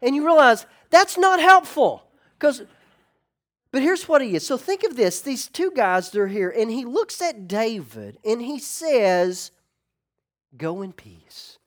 And 0.01 0.15
you 0.15 0.25
realize 0.25 0.65
that's 0.89 1.19
not 1.19 1.39
helpful 1.39 2.03
because 2.39 2.63
but 3.71 3.81
here's 3.81 4.07
what 4.07 4.21
he 4.21 4.35
is. 4.35 4.45
So 4.45 4.57
think 4.57 4.83
of 4.83 4.95
this 4.95 5.21
these 5.21 5.47
two 5.47 5.71
guys, 5.75 6.11
they're 6.11 6.27
here, 6.27 6.49
and 6.49 6.71
he 6.71 6.85
looks 6.85 7.21
at 7.21 7.47
David 7.47 8.17
and 8.25 8.41
he 8.41 8.59
says, 8.59 9.51
Go 10.57 10.81
in 10.81 10.93
peace. 10.93 11.57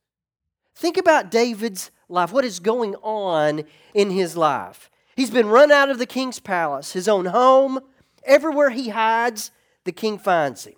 Think 0.75 0.97
about 0.97 1.31
David's 1.31 1.91
life, 2.09 2.33
what 2.33 2.45
is 2.45 2.59
going 2.59 2.97
on 2.97 3.63
in 3.95 4.11
his 4.11 4.37
life. 4.37 4.91
He's 5.15 5.31
been 5.31 5.47
run 5.47 5.71
out 5.71 5.91
of 5.91 5.99
the 5.99 6.07
king's 6.07 6.41
palace, 6.41 6.93
his 6.93 7.07
own 7.07 7.27
home. 7.27 7.79
Everywhere 8.25 8.71
he 8.71 8.89
hides, 8.89 9.51
the 9.85 9.93
king 9.93 10.19
finds 10.19 10.65
him. 10.65 10.75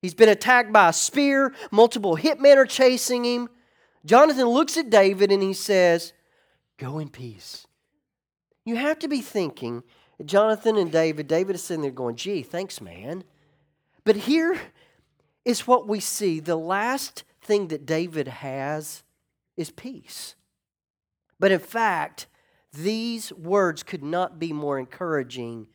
He's 0.00 0.14
been 0.14 0.28
attacked 0.28 0.72
by 0.72 0.90
a 0.90 0.92
spear, 0.92 1.52
multiple 1.70 2.16
hitmen 2.16 2.56
are 2.56 2.66
chasing 2.66 3.24
him. 3.24 3.48
Jonathan 4.04 4.46
looks 4.46 4.76
at 4.76 4.88
David 4.88 5.32
and 5.32 5.42
he 5.42 5.52
says, 5.52 6.12
Go 6.78 6.98
in 6.98 7.08
peace. 7.08 7.66
You 8.64 8.76
have 8.76 8.98
to 9.00 9.08
be 9.08 9.20
thinking 9.20 9.82
Jonathan 10.24 10.76
and 10.76 10.90
David, 10.90 11.28
David 11.28 11.56
is 11.56 11.62
sitting 11.62 11.82
there 11.82 11.90
going, 11.90 12.16
gee, 12.16 12.42
thanks, 12.42 12.80
man. 12.80 13.24
But 14.04 14.16
here 14.16 14.58
is 15.44 15.66
what 15.66 15.86
we 15.86 16.00
see 16.00 16.40
the 16.40 16.56
last 16.56 17.24
thing 17.42 17.68
that 17.68 17.86
David 17.86 18.28
has 18.28 19.02
is 19.56 19.70
peace. 19.70 20.34
But 21.38 21.52
in 21.52 21.58
fact, 21.58 22.26
these 22.72 23.32
words 23.32 23.82
could 23.82 24.02
not 24.02 24.38
be 24.38 24.52
more 24.52 24.78
encouraging 24.78 25.68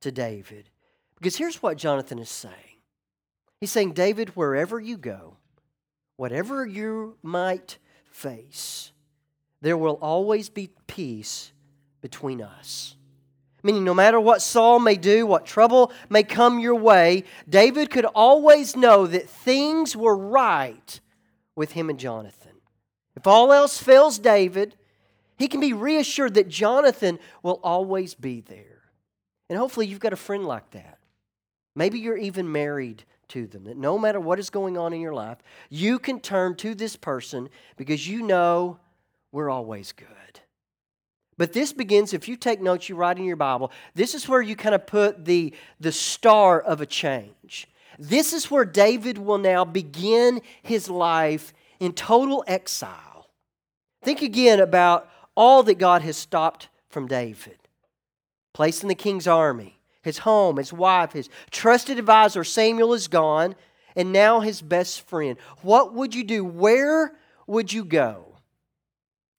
to 0.00 0.12
David. 0.12 0.70
Because 1.16 1.36
here's 1.36 1.62
what 1.62 1.76
Jonathan 1.76 2.18
is 2.18 2.30
saying 2.30 2.54
He's 3.60 3.72
saying, 3.72 3.92
David, 3.92 4.36
wherever 4.36 4.78
you 4.78 4.96
go, 4.96 5.36
whatever 6.16 6.64
you 6.64 7.16
might 7.22 7.78
face, 8.10 8.92
there 9.60 9.76
will 9.76 9.98
always 10.00 10.48
be 10.48 10.70
peace 10.86 11.52
between 12.00 12.40
us. 12.40 12.94
Meaning, 13.62 13.84
no 13.84 13.94
matter 13.94 14.20
what 14.20 14.40
Saul 14.40 14.78
may 14.78 14.94
do, 14.94 15.26
what 15.26 15.44
trouble 15.44 15.92
may 16.08 16.22
come 16.22 16.60
your 16.60 16.76
way, 16.76 17.24
David 17.48 17.90
could 17.90 18.04
always 18.04 18.76
know 18.76 19.06
that 19.06 19.28
things 19.28 19.96
were 19.96 20.16
right 20.16 21.00
with 21.56 21.72
him 21.72 21.90
and 21.90 21.98
Jonathan. 21.98 22.52
If 23.16 23.26
all 23.26 23.52
else 23.52 23.82
fails 23.82 24.18
David, 24.18 24.76
he 25.36 25.48
can 25.48 25.60
be 25.60 25.72
reassured 25.72 26.34
that 26.34 26.48
Jonathan 26.48 27.18
will 27.42 27.60
always 27.64 28.14
be 28.14 28.40
there. 28.40 28.82
And 29.48 29.58
hopefully, 29.58 29.86
you've 29.86 29.98
got 29.98 30.12
a 30.12 30.16
friend 30.16 30.46
like 30.46 30.70
that. 30.70 30.98
Maybe 31.74 31.98
you're 31.98 32.16
even 32.16 32.50
married 32.50 33.04
to 33.28 33.46
them, 33.46 33.64
that 33.64 33.76
no 33.76 33.98
matter 33.98 34.20
what 34.20 34.38
is 34.38 34.50
going 34.50 34.78
on 34.78 34.92
in 34.92 35.00
your 35.00 35.14
life, 35.14 35.38
you 35.68 35.98
can 35.98 36.20
turn 36.20 36.54
to 36.56 36.74
this 36.74 36.96
person 36.96 37.48
because 37.76 38.08
you 38.08 38.22
know 38.22 38.78
we're 39.32 39.50
always 39.50 39.92
good. 39.92 40.06
But 41.38 41.52
this 41.52 41.72
begins, 41.72 42.12
if 42.12 42.28
you 42.28 42.36
take 42.36 42.60
notes, 42.60 42.88
you 42.88 42.96
write 42.96 43.16
in 43.16 43.24
your 43.24 43.36
Bible, 43.36 43.72
this 43.94 44.14
is 44.14 44.28
where 44.28 44.42
you 44.42 44.56
kind 44.56 44.74
of 44.74 44.86
put 44.86 45.24
the, 45.24 45.54
the 45.80 45.92
star 45.92 46.60
of 46.60 46.80
a 46.80 46.86
change. 46.86 47.68
This 47.98 48.32
is 48.32 48.50
where 48.50 48.64
David 48.64 49.16
will 49.16 49.38
now 49.38 49.64
begin 49.64 50.42
his 50.62 50.90
life 50.90 51.54
in 51.80 51.92
total 51.92 52.44
exile. 52.46 53.30
Think 54.02 54.20
again 54.20 54.60
about 54.60 55.08
all 55.36 55.62
that 55.62 55.78
God 55.78 56.02
has 56.02 56.16
stopped 56.16 56.68
from 56.88 57.06
David 57.06 57.56
placed 58.52 58.82
in 58.82 58.88
the 58.88 58.94
king's 58.96 59.28
army, 59.28 59.78
his 60.02 60.18
home, 60.18 60.56
his 60.56 60.72
wife, 60.72 61.12
his 61.12 61.28
trusted 61.52 61.96
advisor 61.96 62.42
Samuel 62.42 62.92
is 62.92 63.06
gone, 63.06 63.54
and 63.94 64.12
now 64.12 64.40
his 64.40 64.60
best 64.60 65.02
friend. 65.02 65.38
What 65.62 65.94
would 65.94 66.12
you 66.12 66.24
do? 66.24 66.44
Where 66.44 67.14
would 67.46 67.72
you 67.72 67.84
go? 67.84 68.27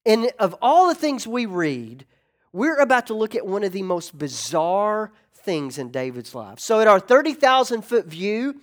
And 0.10 0.32
of 0.40 0.56
all 0.60 0.88
the 0.88 0.96
things 0.96 1.28
we 1.28 1.46
read, 1.46 2.04
we're 2.52 2.80
about 2.80 3.06
to 3.08 3.14
look 3.14 3.36
at 3.36 3.46
one 3.46 3.64
of 3.64 3.72
the 3.72 3.84
most 3.84 4.18
bizarre 4.18 5.12
things 5.36 5.78
in 5.78 5.92
David's 5.92 6.34
life. 6.34 6.60
So, 6.60 6.80
at 6.80 6.88
our 6.88 7.00
30,000 7.00 7.84
foot 7.84 8.08
view, 8.08 8.60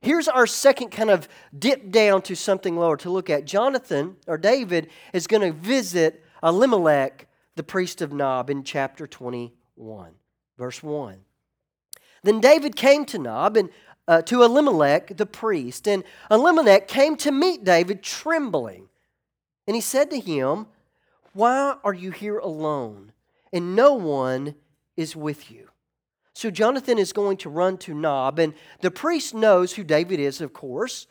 here's 0.00 0.26
our 0.26 0.46
second 0.46 0.92
kind 0.92 1.10
of 1.10 1.28
dip 1.56 1.90
down 1.90 2.22
to 2.22 2.34
something 2.34 2.78
lower 2.78 2.96
to 2.96 3.10
look 3.10 3.28
at. 3.28 3.44
Jonathan, 3.44 4.16
or 4.26 4.38
David, 4.38 4.88
is 5.12 5.26
going 5.26 5.42
to 5.42 5.52
visit 5.52 6.24
Elimelech, 6.42 7.28
the 7.56 7.62
priest 7.62 8.00
of 8.00 8.14
Nob, 8.14 8.48
in 8.48 8.64
chapter 8.64 9.06
21, 9.06 10.12
verse 10.56 10.82
1. 10.82 11.18
Then 12.22 12.40
David 12.40 12.74
came 12.74 13.04
to 13.04 13.18
Nob 13.18 13.58
and 13.58 13.68
uh, 14.08 14.22
to 14.22 14.42
Elimelech, 14.42 15.14
the 15.18 15.26
priest, 15.26 15.86
and 15.86 16.04
Elimelech 16.30 16.88
came 16.88 17.16
to 17.16 17.30
meet 17.30 17.64
David 17.64 18.02
trembling. 18.02 18.88
And 19.66 19.74
he 19.74 19.82
said 19.82 20.08
to 20.08 20.18
him, 20.18 20.68
why 21.36 21.76
are 21.84 21.94
you 21.94 22.10
here 22.10 22.38
alone? 22.38 23.12
And 23.52 23.76
no 23.76 23.92
one 23.92 24.54
is 24.96 25.14
with 25.14 25.50
you. 25.50 25.68
So 26.34 26.50
Jonathan 26.50 26.98
is 26.98 27.12
going 27.12 27.36
to 27.38 27.50
run 27.50 27.78
to 27.78 27.94
Nob, 27.94 28.38
and 28.38 28.54
the 28.80 28.90
priest 28.90 29.34
knows 29.34 29.74
who 29.74 29.84
David 29.84 30.18
is, 30.18 30.40
of 30.40 30.52
course, 30.52 31.06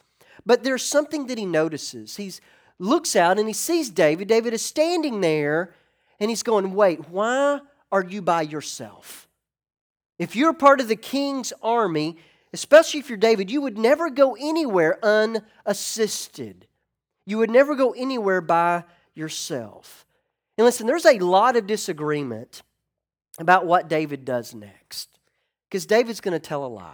but 0.45 0.63
there's 0.63 0.83
something 0.83 1.27
that 1.27 1.37
he 1.37 1.45
notices. 1.45 2.17
He 2.17 2.31
looks 2.77 3.15
out 3.15 3.39
and 3.39 3.47
he 3.47 3.53
sees 3.53 3.89
David. 3.89 4.27
David 4.27 4.53
is 4.53 4.63
standing 4.63 5.21
there, 5.21 5.73
and 6.19 6.29
he's 6.29 6.43
going, 6.43 6.73
Wait, 6.73 7.09
why 7.09 7.59
are 7.91 8.03
you 8.03 8.21
by 8.21 8.41
yourself? 8.41 9.27
If 10.19 10.35
you're 10.35 10.53
part 10.53 10.79
of 10.79 10.87
the 10.87 10.95
king's 10.95 11.53
army, 11.61 12.17
especially 12.53 12.99
if 12.99 13.09
you're 13.09 13.17
David, 13.17 13.51
you 13.51 13.61
would 13.61 13.77
never 13.77 14.09
go 14.09 14.35
anywhere 14.39 14.97
unassisted. 15.03 16.67
You 17.25 17.39
would 17.39 17.49
never 17.49 17.75
go 17.75 17.91
anywhere 17.91 18.41
by 18.41 18.83
yourself. 19.13 20.04
And 20.57 20.65
listen, 20.65 20.87
there's 20.87 21.05
a 21.05 21.19
lot 21.19 21.55
of 21.55 21.67
disagreement 21.67 22.63
about 23.37 23.65
what 23.65 23.89
David 23.89 24.25
does 24.25 24.53
next. 24.53 25.09
Because 25.69 25.85
David's 25.85 26.21
going 26.21 26.33
to 26.33 26.39
tell 26.39 26.65
a 26.65 26.67
lie. 26.67 26.93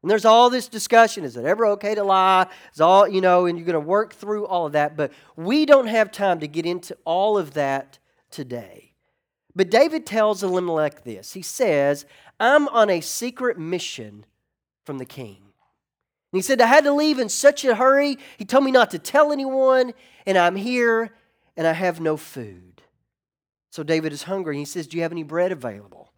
And 0.00 0.10
there's 0.10 0.24
all 0.24 0.50
this 0.50 0.68
discussion 0.68 1.24
is 1.24 1.36
it 1.36 1.44
ever 1.44 1.66
okay 1.66 1.94
to 1.94 2.02
lie? 2.02 2.48
It's 2.70 2.80
all, 2.80 3.06
you 3.06 3.20
know, 3.20 3.46
and 3.46 3.56
you're 3.56 3.66
going 3.66 3.74
to 3.74 3.80
work 3.80 4.14
through 4.14 4.46
all 4.46 4.66
of 4.66 4.72
that. 4.72 4.96
But 4.96 5.12
we 5.36 5.64
don't 5.64 5.86
have 5.86 6.10
time 6.10 6.40
to 6.40 6.48
get 6.48 6.66
into 6.66 6.96
all 7.04 7.38
of 7.38 7.54
that 7.54 7.98
today. 8.30 8.94
But 9.54 9.70
David 9.70 10.06
tells 10.06 10.42
Elimelech 10.42 11.04
this 11.04 11.34
He 11.34 11.42
says, 11.42 12.06
I'm 12.40 12.68
on 12.68 12.90
a 12.90 13.00
secret 13.00 13.58
mission 13.58 14.24
from 14.84 14.98
the 14.98 15.04
king. 15.04 15.38
And 16.32 16.38
he 16.38 16.42
said, 16.42 16.60
I 16.60 16.66
had 16.66 16.84
to 16.84 16.92
leave 16.92 17.18
in 17.18 17.28
such 17.28 17.64
a 17.64 17.74
hurry. 17.74 18.18
He 18.38 18.44
told 18.44 18.64
me 18.64 18.70
not 18.70 18.90
to 18.92 18.98
tell 18.98 19.32
anyone, 19.32 19.92
and 20.26 20.38
I'm 20.38 20.56
here 20.56 21.12
and 21.56 21.66
I 21.66 21.74
have 21.74 22.00
no 22.00 22.16
food. 22.16 22.71
So 23.72 23.82
David 23.82 24.12
is 24.12 24.24
hungry. 24.24 24.58
He 24.58 24.66
says, 24.66 24.86
Do 24.86 24.98
you 24.98 25.02
have 25.02 25.12
any 25.12 25.22
bread 25.22 25.50
available? 25.50 26.12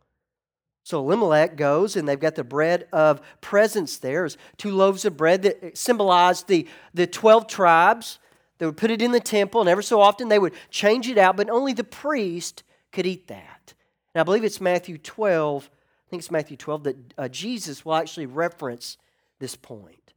So 0.82 0.98
Elimelech 0.98 1.54
goes, 1.56 1.94
and 1.94 2.06
they've 2.06 2.18
got 2.18 2.34
the 2.34 2.42
bread 2.42 2.88
of 2.92 3.22
presence 3.40 3.96
there. 3.96 4.22
There's 4.22 4.36
two 4.56 4.72
loaves 4.72 5.04
of 5.04 5.16
bread 5.16 5.42
that 5.42 5.78
symbolized 5.78 6.48
the, 6.48 6.66
the 6.94 7.06
12 7.06 7.46
tribes. 7.46 8.18
They 8.58 8.66
would 8.66 8.76
put 8.76 8.90
it 8.90 9.00
in 9.00 9.12
the 9.12 9.20
temple, 9.20 9.60
and 9.60 9.70
ever 9.70 9.82
so 9.82 10.00
often 10.00 10.28
they 10.28 10.38
would 10.40 10.52
change 10.68 11.08
it 11.08 11.16
out, 11.16 11.36
but 11.36 11.48
only 11.48 11.72
the 11.72 11.84
priest 11.84 12.64
could 12.90 13.06
eat 13.06 13.28
that. 13.28 13.72
And 14.14 14.20
I 14.20 14.24
believe 14.24 14.42
it's 14.42 14.60
Matthew 14.60 14.98
12, 14.98 15.70
I 15.72 16.10
think 16.10 16.20
it's 16.22 16.32
Matthew 16.32 16.56
12, 16.56 16.84
that 16.84 16.96
uh, 17.16 17.28
Jesus 17.28 17.84
will 17.84 17.94
actually 17.94 18.26
reference 18.26 18.98
this 19.38 19.54
point. 19.54 20.12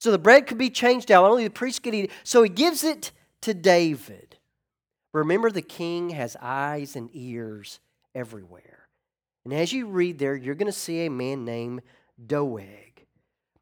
So 0.00 0.10
the 0.10 0.18
bread 0.18 0.48
could 0.48 0.58
be 0.58 0.70
changed 0.70 1.12
out, 1.12 1.30
only 1.30 1.44
the 1.44 1.50
priest 1.50 1.84
could 1.84 1.94
eat 1.94 2.06
it. 2.06 2.10
So 2.24 2.42
he 2.42 2.48
gives 2.48 2.82
it 2.82 3.12
to 3.42 3.54
David. 3.54 4.35
Remember, 5.16 5.50
the 5.50 5.62
king 5.62 6.10
has 6.10 6.36
eyes 6.40 6.94
and 6.94 7.08
ears 7.12 7.80
everywhere. 8.14 8.88
And 9.44 9.54
as 9.54 9.72
you 9.72 9.86
read 9.86 10.18
there, 10.18 10.36
you're 10.36 10.54
going 10.54 10.66
to 10.66 10.72
see 10.72 11.06
a 11.06 11.10
man 11.10 11.44
named 11.44 11.82
Doeg. 12.24 13.06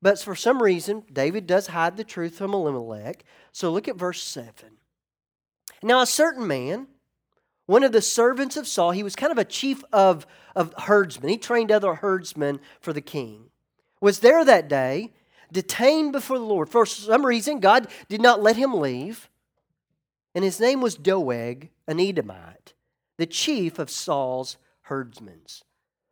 But 0.03 0.19
for 0.19 0.35
some 0.35 0.63
reason, 0.63 1.05
David 1.13 1.47
does 1.47 1.69
hide 1.69 1.97
the 1.97 2.05
truth 2.05 2.37
from 2.37 2.55
Elimelech. 2.55 3.25
So 3.53 3.71
look 3.71 3.87
at 3.87 3.97
verse 3.97 4.23
7. 4.23 4.53
Now, 5.83 6.01
a 6.01 6.07
certain 6.07 6.47
man, 6.47 6.89
one 7.67 7.85
of 7.85 7.93
the 7.93 8.03
servants 8.03 8.57
of 8.57 8.67
Saul, 8.67 8.91
he 8.91 9.03
was 9.03 9.15
kind 9.15 9.33
of 9.33 9.39
a 9.39 9.45
chief 9.45 9.85
of, 9.93 10.27
of 10.57 10.75
herdsmen. 10.77 11.31
He 11.31 11.39
trained 11.39 11.71
other 11.71 11.95
herdsmen 11.95 12.61
for 12.81 12.93
the 12.93 13.01
king, 13.01 13.51
was 14.01 14.21
there 14.21 14.45
that 14.45 14.69
day, 14.69 15.13
detained 15.53 16.13
before 16.13 16.39
the 16.39 16.45
Lord. 16.45 16.69
For 16.69 16.85
some 16.85 17.25
reason, 17.25 17.61
God 17.61 17.87
did 18.09 18.21
not 18.21 18.43
let 18.43 18.57
him 18.57 18.75
leave 18.75 19.31
and 20.35 20.45
his 20.45 20.61
name 20.61 20.81
was 20.81 20.97
Doeg, 20.97 21.71
an 21.87 22.01
Edomite, 22.01 22.75
the 23.19 23.27
chief 23.27 23.79
of 23.79 23.91
Saul's 23.91 24.57
herdsmen. 24.83 25.43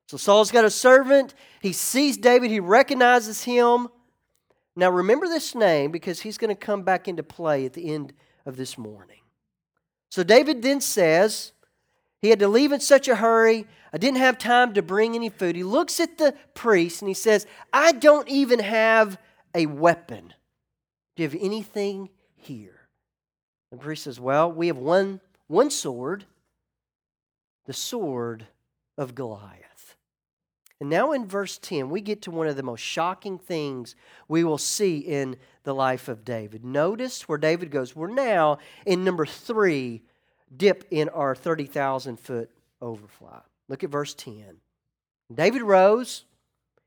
So 0.06 0.16
Saul's 0.16 0.50
got 0.50 0.64
a 0.64 0.70
servant. 0.70 1.34
He 1.60 1.72
sees 1.72 2.16
David, 2.16 2.50
he 2.50 2.60
recognizes 2.60 3.44
him. 3.44 3.88
Now 4.76 4.90
remember 4.90 5.26
this 5.26 5.54
name 5.54 5.90
because 5.90 6.20
he's 6.20 6.38
going 6.38 6.54
to 6.54 6.60
come 6.60 6.82
back 6.82 7.08
into 7.08 7.22
play 7.22 7.64
at 7.66 7.72
the 7.72 7.92
end 7.92 8.12
of 8.46 8.56
this 8.56 8.78
morning. 8.78 9.20
So 10.10 10.22
David 10.22 10.62
then 10.62 10.80
says, 10.80 11.52
he 12.20 12.28
had 12.28 12.38
to 12.38 12.48
leave 12.48 12.72
in 12.72 12.80
such 12.80 13.08
a 13.08 13.16
hurry. 13.16 13.66
I 13.92 13.98
didn't 13.98 14.18
have 14.18 14.38
time 14.38 14.74
to 14.74 14.82
bring 14.82 15.14
any 15.14 15.28
food. 15.28 15.56
He 15.56 15.64
looks 15.64 15.98
at 15.98 16.18
the 16.18 16.34
priest 16.54 17.02
and 17.02 17.08
he 17.08 17.14
says, 17.14 17.46
I 17.72 17.92
don't 17.92 18.28
even 18.28 18.60
have 18.60 19.18
a 19.54 19.66
weapon. 19.66 20.32
Do 21.16 21.22
you 21.22 21.28
have 21.28 21.38
anything 21.40 22.10
here? 22.36 22.81
The 23.72 23.78
priest 23.78 24.04
says, 24.04 24.20
Well, 24.20 24.52
we 24.52 24.66
have 24.68 24.76
one, 24.76 25.20
one 25.48 25.70
sword, 25.70 26.26
the 27.64 27.72
sword 27.72 28.46
of 28.98 29.14
Goliath. 29.14 29.96
And 30.78 30.90
now 30.90 31.12
in 31.12 31.26
verse 31.26 31.58
10, 31.58 31.88
we 31.88 32.00
get 32.00 32.22
to 32.22 32.30
one 32.30 32.48
of 32.48 32.56
the 32.56 32.62
most 32.62 32.80
shocking 32.80 33.38
things 33.38 33.94
we 34.28 34.44
will 34.44 34.58
see 34.58 34.98
in 34.98 35.36
the 35.62 35.74
life 35.74 36.08
of 36.08 36.24
David. 36.24 36.64
Notice 36.64 37.28
where 37.28 37.38
David 37.38 37.70
goes. 37.70 37.96
We're 37.96 38.08
now 38.08 38.58
in 38.84 39.04
number 39.04 39.24
three, 39.24 40.02
dip 40.54 40.84
in 40.90 41.08
our 41.08 41.34
30,000 41.34 42.20
foot 42.20 42.50
overfly. 42.82 43.40
Look 43.68 43.84
at 43.84 43.90
verse 43.90 44.12
10. 44.12 44.56
David 45.32 45.62
rose 45.62 46.24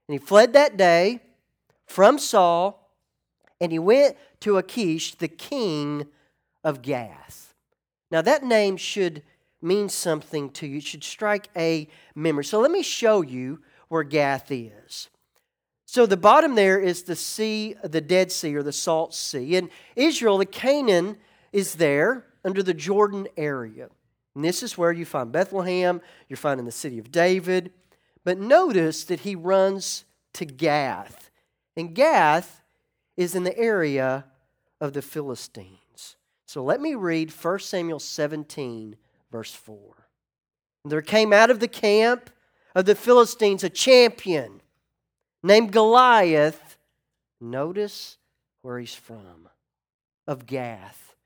and 0.08 0.14
he 0.14 0.24
fled 0.24 0.54
that 0.54 0.78
day 0.78 1.22
from 1.88 2.20
Saul 2.20 2.92
and 3.60 3.72
he 3.72 3.80
went 3.80 4.18
to 4.42 4.58
Achish, 4.58 5.16
the 5.16 5.30
king 5.30 6.08
of 6.66 6.82
Gath. 6.82 7.54
Now, 8.12 8.22
that 8.22 8.44
name 8.44 8.76
should 8.76 9.24
mean 9.62 9.88
something 9.88 10.50
to 10.52 10.68
you, 10.68 10.78
it 10.78 10.84
should 10.84 11.04
strike 11.04 11.48
a 11.56 11.88
memory. 12.14 12.44
So, 12.44 12.60
let 12.60 12.72
me 12.72 12.84
show 12.84 13.22
you 13.22 13.62
where 13.88 14.04
Gath 14.04 14.52
is. 14.52 15.10
So, 15.86 16.06
the 16.06 16.18
bottom 16.18 16.56
there 16.56 16.80
is 16.80 17.04
the 17.04 17.16
sea, 17.16 17.76
the 17.84 18.02
Dead 18.02 18.32
Sea 18.32 18.56
or 18.56 18.64
the 18.64 18.74
Salt 18.74 19.14
Sea. 19.14 19.56
And 19.56 19.70
Israel, 19.96 20.40
the 20.40 20.46
Canaan, 20.46 21.18
is 21.54 21.76
there 21.76 22.26
under 22.44 22.62
the 22.62 22.74
Jordan 22.74 23.28
area. 23.38 23.90
And 24.36 24.44
this 24.44 24.62
is 24.62 24.78
where 24.78 24.92
you 24.92 25.06
find 25.06 25.32
Bethlehem, 25.32 26.02
you're 26.28 26.38
finding 26.38 26.66
the 26.66 26.72
city 26.72 27.00
of 27.00 27.12
David. 27.12 27.72
But 28.24 28.40
notice 28.40 29.06
that 29.06 29.22
he 29.22 29.36
runs 29.36 30.04
to 30.34 30.46
Gath. 30.46 31.30
And 31.78 31.96
Gath 31.96 32.62
is 33.16 33.36
in 33.36 33.44
the 33.44 33.58
area 33.58 34.26
of 34.82 34.94
the 34.94 35.02
Philistines. 35.02 35.85
So 36.56 36.64
let 36.64 36.80
me 36.80 36.96
read 36.96 37.32
1 37.32 37.60
Samuel 37.60 38.00
17, 38.00 38.96
verse 39.30 39.54
4. 39.54 39.78
There 40.86 41.02
came 41.02 41.34
out 41.34 41.50
of 41.50 41.60
the 41.60 41.68
camp 41.68 42.30
of 42.74 42.86
the 42.86 42.96
Philistines 42.96 43.66
a 43.66 43.70
champion 43.70 44.62
named 45.44 45.74
Goliath. 45.74 46.78
Notice 47.42 48.18
where 48.62 48.80
he's 48.80 48.96
from 48.96 49.50
of 50.30 50.46
Gath, 50.46 51.18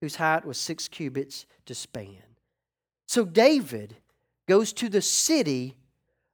whose 0.00 0.16
height 0.16 0.46
was 0.46 0.56
six 0.56 0.88
cubits 0.88 1.44
to 1.66 1.74
span. 1.74 2.22
So 3.06 3.26
David 3.26 3.96
goes 4.48 4.72
to 4.72 4.88
the 4.88 5.02
city 5.02 5.76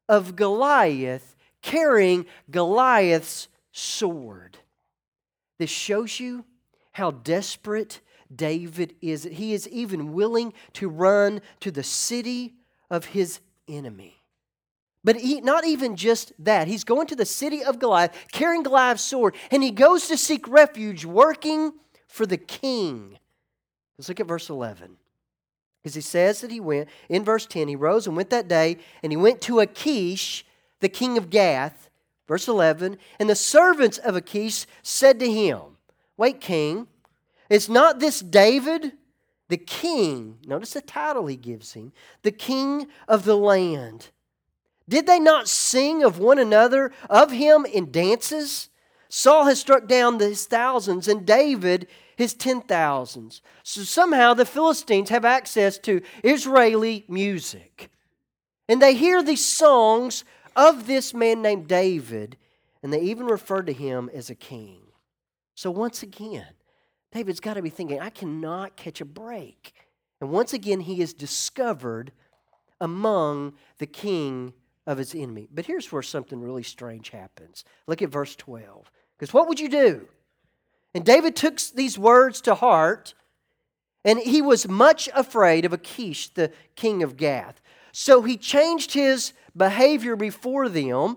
of 0.09 0.37
Goliath 0.37 1.35
carrying 1.63 2.27
Goliath's 2.49 3.49
sword. 3.73 4.59
This 5.59 5.69
shows 5.69 6.21
you 6.21 6.45
how 6.93 7.11
desperate 7.11 8.01
David 8.35 8.95
is. 9.01 9.25
He 9.25 9.53
is 9.55 9.69
even 9.69 10.13
willing 10.13 10.53
to 10.75 10.89
run 10.89 11.41
to 11.61 11.71
the 11.71 11.83
city 11.83 12.55
of 12.91 13.07
his 13.07 13.41
enemy. 13.69 14.17
But 15.05 15.17
he, 15.17 15.41
not 15.41 15.65
even 15.65 15.95
just 15.95 16.33
that. 16.39 16.67
He's 16.67 16.83
going 16.83 17.07
to 17.09 17.17
the 17.17 17.25
city 17.25 17.63
of 17.63 17.79
Goliath, 17.79 18.13
carrying 18.33 18.65
Goliath's 18.65 19.05
sword, 19.05 19.37
and 19.51 19.63
he 19.63 19.71
goes 19.71 20.09
to 20.09 20.17
seek 20.17 20.49
refuge, 20.49 21.05
working 21.05 21.73
for 22.09 22.27
the 22.27 22.37
king. 22.37 23.19
Let's 23.97 24.09
look 24.09 24.19
at 24.19 24.27
verse 24.27 24.51
11. 24.51 24.97
Because 25.81 25.95
he 25.95 26.01
says 26.01 26.41
that 26.41 26.51
he 26.51 26.59
went, 26.59 26.89
in 27.09 27.25
verse 27.25 27.47
10, 27.47 27.69
he 27.69 27.77
rose 27.77 28.09
and 28.09 28.17
went 28.17 28.31
that 28.31 28.49
day, 28.49 28.79
and 29.03 29.13
he 29.13 29.17
went 29.17 29.41
to 29.43 29.61
Achish, 29.61 30.45
the 30.81 30.89
king 30.89 31.17
of 31.17 31.31
Gath. 31.31 31.89
Verse 32.27 32.49
11, 32.49 32.99
and 33.21 33.31
the 33.31 33.37
servants 33.37 33.99
of 33.99 34.17
Achish 34.17 34.67
said 34.83 35.21
to 35.21 35.31
him, 35.31 35.61
Wait, 36.17 36.41
king, 36.41 36.89
is 37.49 37.69
not 37.69 37.99
this 37.99 38.21
David, 38.21 38.93
the 39.49 39.57
king? 39.57 40.39
Notice 40.47 40.73
the 40.73 40.81
title 40.81 41.27
he 41.27 41.37
gives 41.37 41.73
him 41.73 41.93
the 42.23 42.33
king 42.33 42.89
of 43.07 43.25
the 43.25 43.37
land. 43.37 44.09
Did 44.89 45.07
they 45.07 45.19
not 45.19 45.49
sing 45.49 46.03
of 46.03 46.19
one 46.19 46.39
another, 46.39 46.93
of 47.11 47.33
him 47.33 47.65
in 47.67 47.91
dances? 47.91 48.69
Saul 49.09 49.45
has 49.45 49.61
struck 49.61 49.87
down 49.87 50.19
his 50.19 50.47
thousands, 50.47 51.09
and 51.09 51.27
David 51.27 51.89
his 52.17 52.35
ten 52.35 52.61
thousands. 52.61 53.43
So 53.63 53.83
somehow 53.83 54.35
the 54.35 54.47
Philistines 54.47 55.11
have 55.11 55.25
access 55.25 55.79
to 55.79 56.03
Israeli 56.25 57.05
music. 57.09 57.91
And 58.69 58.81
they 58.83 58.95
hear 58.95 59.23
these 59.23 59.45
songs 59.45 60.25
of 60.57 60.87
this 60.87 61.13
man 61.15 61.43
named 61.43 61.69
David, 61.69 62.37
and 62.83 62.93
they 62.93 63.01
even 63.01 63.27
refer 63.27 63.63
to 63.63 63.73
him 63.73 64.11
as 64.13 64.31
a 64.31 64.35
king. 64.35 64.81
So 65.55 65.71
once 65.71 66.03
again, 66.03 66.47
David's 67.17 67.41
got 67.41 67.55
to 67.55 67.63
be 67.63 67.71
thinking, 67.71 67.99
I 67.99 68.11
cannot 68.11 68.77
catch 68.77 69.01
a 69.01 69.07
break. 69.07 69.73
And 70.21 70.29
once 70.29 70.53
again, 70.53 70.81
he 70.81 71.01
is 71.01 71.15
discovered 71.15 72.13
among 72.79 73.55
the 73.79 73.87
king 73.87 74.53
of 74.87 74.99
his 74.99 75.15
enemy. 75.15 75.49
But 75.51 75.65
here's 75.65 75.91
where 75.91 76.03
something 76.03 76.43
really 76.43 76.63
strange 76.63 77.09
happens. 77.09 77.65
Look 77.87 78.03
at 78.03 78.11
verse 78.11 78.37
12. 78.37 78.91
Because 79.17 79.33
what 79.33 79.49
would 79.49 79.59
you 79.59 79.71
do? 79.71 80.09
And 80.95 81.07
David 81.07 81.35
took 81.35 81.59
these 81.75 81.99
words 81.99 82.43
to 82.43 82.55
heart, 82.55 83.15
and 84.05 84.19
he 84.19 84.43
was 84.43 84.69
much 84.69 85.09
afraid 85.15 85.65
of 85.65 85.73
Achish, 85.73 86.29
the 86.35 86.53
king 86.75 87.03
of 87.03 87.17
Gath. 87.17 87.63
So 87.93 88.21
he 88.21 88.37
changed 88.37 88.93
his 88.93 89.33
behavior 89.57 90.17
before 90.17 90.69
them, 90.69 91.17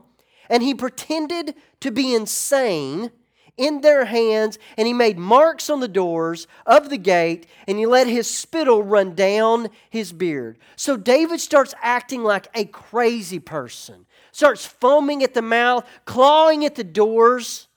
and 0.49 0.63
he 0.63 0.73
pretended 0.73 1.55
to 1.81 1.91
be 1.91 2.15
insane 2.15 3.11
in 3.59 3.81
their 3.81 4.05
hands, 4.05 4.57
and 4.77 4.87
he 4.87 4.93
made 4.93 5.19
marks 5.19 5.69
on 5.69 5.81
the 5.81 5.87
doors 5.87 6.47
of 6.65 6.89
the 6.89 6.97
gate, 6.97 7.45
and 7.67 7.77
he 7.77 7.85
let 7.85 8.07
his 8.07 8.33
spittle 8.33 8.81
run 8.81 9.13
down 9.13 9.67
his 9.89 10.13
beard. 10.13 10.57
So 10.77 10.95
David 10.95 11.41
starts 11.41 11.75
acting 11.81 12.23
like 12.23 12.47
a 12.55 12.65
crazy 12.65 13.39
person, 13.39 14.05
starts 14.31 14.65
foaming 14.65 15.23
at 15.23 15.33
the 15.33 15.41
mouth, 15.41 15.85
clawing 16.05 16.65
at 16.65 16.75
the 16.75 16.83
doors, 16.83 17.67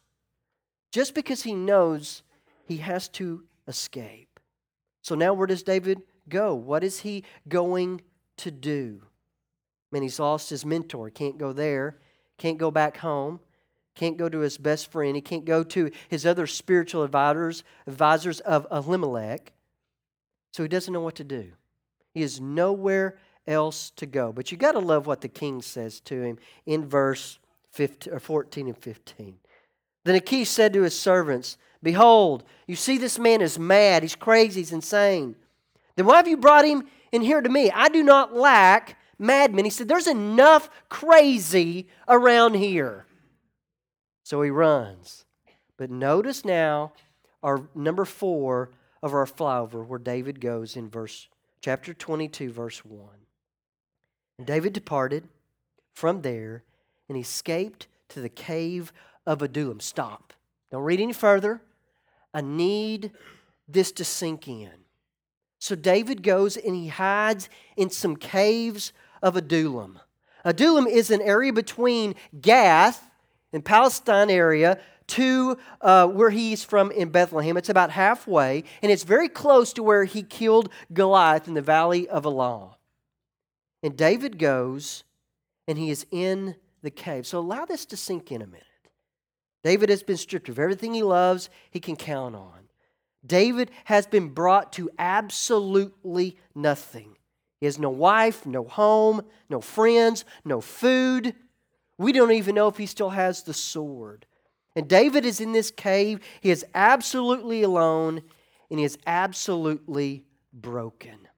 just 0.92 1.14
because 1.14 1.42
he 1.42 1.52
knows 1.52 2.22
he 2.64 2.76
has 2.78 3.08
to 3.08 3.42
escape. 3.66 4.38
So 5.02 5.16
now, 5.16 5.34
where 5.34 5.48
does 5.48 5.64
David 5.64 6.02
go? 6.28 6.54
What 6.54 6.84
is 6.84 7.00
he 7.00 7.24
going 7.48 8.02
to 8.38 8.52
do? 8.52 9.02
Man, 9.90 10.02
he's 10.02 10.20
lost 10.20 10.48
his 10.48 10.64
mentor. 10.64 11.10
Can't 11.10 11.38
go 11.38 11.52
there. 11.52 11.98
Can't 12.38 12.56
go 12.56 12.70
back 12.70 12.98
home. 12.98 13.40
Can't 13.94 14.16
go 14.16 14.28
to 14.28 14.38
his 14.38 14.58
best 14.58 14.90
friend. 14.90 15.14
He 15.14 15.22
can't 15.22 15.44
go 15.44 15.62
to 15.64 15.90
his 16.08 16.24
other 16.24 16.46
spiritual 16.46 17.02
advisors, 17.02 17.62
advisors 17.86 18.40
of 18.40 18.66
Elimelech. 18.70 19.52
So 20.52 20.62
he 20.62 20.68
doesn't 20.68 20.92
know 20.92 21.00
what 21.00 21.16
to 21.16 21.24
do. 21.24 21.52
He 22.14 22.22
has 22.22 22.40
nowhere 22.40 23.18
else 23.46 23.90
to 23.96 24.06
go. 24.06 24.32
But 24.32 24.50
you 24.50 24.58
got 24.58 24.72
to 24.72 24.78
love 24.78 25.06
what 25.06 25.20
the 25.20 25.28
king 25.28 25.62
says 25.62 26.00
to 26.00 26.22
him 26.22 26.38
in 26.66 26.86
verse 26.86 27.38
15, 27.72 28.12
or 28.12 28.20
14 28.20 28.66
and 28.68 28.78
15. 28.78 29.36
Then 30.04 30.14
Achish 30.14 30.48
said 30.48 30.72
to 30.72 30.82
his 30.82 30.98
servants, 30.98 31.56
Behold, 31.82 32.44
you 32.66 32.76
see 32.76 32.98
this 32.98 33.18
man 33.18 33.40
is 33.40 33.58
mad. 33.58 34.02
He's 34.02 34.14
crazy. 34.14 34.60
He's 34.60 34.72
insane. 34.72 35.34
Then 35.96 36.06
why 36.06 36.16
have 36.16 36.28
you 36.28 36.36
brought 36.36 36.64
him 36.64 36.84
in 37.10 37.22
here 37.22 37.40
to 37.40 37.48
me? 37.48 37.70
I 37.70 37.88
do 37.88 38.02
not 38.02 38.34
lack 38.34 38.96
madmen. 39.18 39.64
He 39.64 39.70
said, 39.70 39.88
There's 39.88 40.06
enough 40.06 40.70
crazy 40.88 41.88
around 42.08 42.54
here. 42.54 43.06
So 44.22 44.42
he 44.42 44.50
runs. 44.50 45.24
But 45.76 45.90
notice 45.90 46.44
now 46.44 46.92
our 47.42 47.68
number 47.74 48.04
four 48.04 48.70
of 49.02 49.14
our 49.14 49.26
flyover 49.26 49.84
where 49.84 49.98
David 49.98 50.40
goes 50.40 50.76
in 50.76 50.88
verse 50.88 51.28
chapter 51.60 51.94
22, 51.94 52.52
verse 52.52 52.84
1. 52.84 53.08
And 54.38 54.46
David 54.46 54.72
departed 54.72 55.28
from 55.94 56.22
there 56.22 56.64
and 57.08 57.18
escaped 57.18 57.86
to 58.10 58.20
the 58.20 58.28
cave 58.28 58.92
of 59.26 59.42
Adullam. 59.42 59.80
Stop. 59.80 60.32
Don't 60.70 60.82
read 60.82 61.00
any 61.00 61.12
further. 61.12 61.60
I 62.34 62.40
need 62.40 63.12
this 63.68 63.92
to 63.92 64.04
sink 64.04 64.48
in. 64.48 64.70
So 65.58 65.76
David 65.76 66.22
goes 66.22 66.56
and 66.56 66.74
he 66.74 66.88
hides 66.88 67.48
in 67.76 67.90
some 67.90 68.16
caves 68.16 68.92
of 69.22 69.36
Adullam. 69.36 70.00
Adullam 70.44 70.88
is 70.88 71.10
an 71.10 71.20
area 71.20 71.52
between 71.52 72.16
Gath 72.40 73.08
in 73.52 73.62
Palestine 73.62 74.30
area 74.30 74.78
to 75.08 75.58
uh, 75.80 76.06
where 76.06 76.30
he's 76.30 76.64
from 76.64 76.90
in 76.90 77.10
Bethlehem. 77.10 77.56
It's 77.56 77.68
about 77.68 77.90
halfway, 77.90 78.64
and 78.82 78.90
it's 78.90 79.02
very 79.02 79.28
close 79.28 79.72
to 79.74 79.82
where 79.82 80.04
he 80.04 80.22
killed 80.22 80.70
Goliath 80.92 81.48
in 81.48 81.54
the 81.54 81.62
valley 81.62 82.08
of 82.08 82.24
Elah. 82.24 82.76
And 83.82 83.96
David 83.96 84.38
goes, 84.38 85.04
and 85.66 85.76
he 85.76 85.90
is 85.90 86.06
in 86.10 86.56
the 86.82 86.90
cave. 86.90 87.26
So 87.26 87.38
allow 87.38 87.64
this 87.64 87.84
to 87.86 87.96
sink 87.96 88.30
in 88.32 88.42
a 88.42 88.46
minute. 88.46 88.64
David 89.64 89.90
has 89.90 90.02
been 90.02 90.16
stripped 90.16 90.48
of 90.48 90.58
everything 90.58 90.94
he 90.94 91.02
loves, 91.02 91.50
he 91.70 91.80
can 91.80 91.96
count 91.96 92.34
on. 92.34 92.68
David 93.24 93.70
has 93.84 94.06
been 94.06 94.30
brought 94.30 94.72
to 94.72 94.90
absolutely 94.98 96.36
nothing. 96.54 97.16
He 97.60 97.66
has 97.66 97.78
no 97.78 97.90
wife, 97.90 98.44
no 98.44 98.64
home, 98.64 99.22
no 99.48 99.60
friends, 99.60 100.24
no 100.44 100.60
food. 100.60 101.34
We 102.02 102.12
don't 102.12 102.32
even 102.32 102.56
know 102.56 102.66
if 102.66 102.76
he 102.76 102.86
still 102.86 103.10
has 103.10 103.44
the 103.44 103.54
sword. 103.54 104.26
And 104.74 104.88
David 104.88 105.24
is 105.24 105.40
in 105.40 105.52
this 105.52 105.70
cave. 105.70 106.18
He 106.40 106.50
is 106.50 106.66
absolutely 106.74 107.62
alone 107.62 108.22
and 108.70 108.78
he 108.80 108.84
is 108.84 108.98
absolutely 109.06 110.24
broken. 110.52 111.28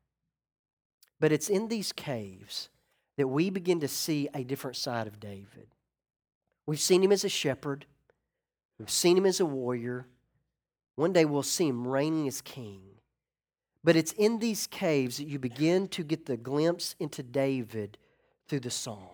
But 1.20 1.32
it's 1.32 1.50
in 1.50 1.68
these 1.68 1.92
caves 1.92 2.70
that 3.18 3.28
we 3.28 3.50
begin 3.50 3.80
to 3.80 3.88
see 3.88 4.28
a 4.32 4.42
different 4.42 4.76
side 4.76 5.06
of 5.06 5.20
David. 5.20 5.68
We've 6.66 6.80
seen 6.80 7.02
him 7.02 7.12
as 7.12 7.24
a 7.24 7.28
shepherd, 7.28 7.84
we've 8.78 8.90
seen 8.90 9.18
him 9.18 9.26
as 9.26 9.40
a 9.40 9.46
warrior. 9.46 10.06
One 10.96 11.12
day 11.12 11.24
we'll 11.24 11.42
see 11.42 11.66
him 11.66 11.86
reigning 11.86 12.28
as 12.28 12.40
king. 12.40 12.80
But 13.82 13.96
it's 13.96 14.12
in 14.12 14.38
these 14.38 14.68
caves 14.68 15.18
that 15.18 15.26
you 15.26 15.40
begin 15.40 15.88
to 15.88 16.04
get 16.04 16.26
the 16.26 16.36
glimpse 16.36 16.94
into 17.00 17.22
David 17.22 17.98
through 18.48 18.60
the 18.60 18.70
Psalms. 18.70 19.13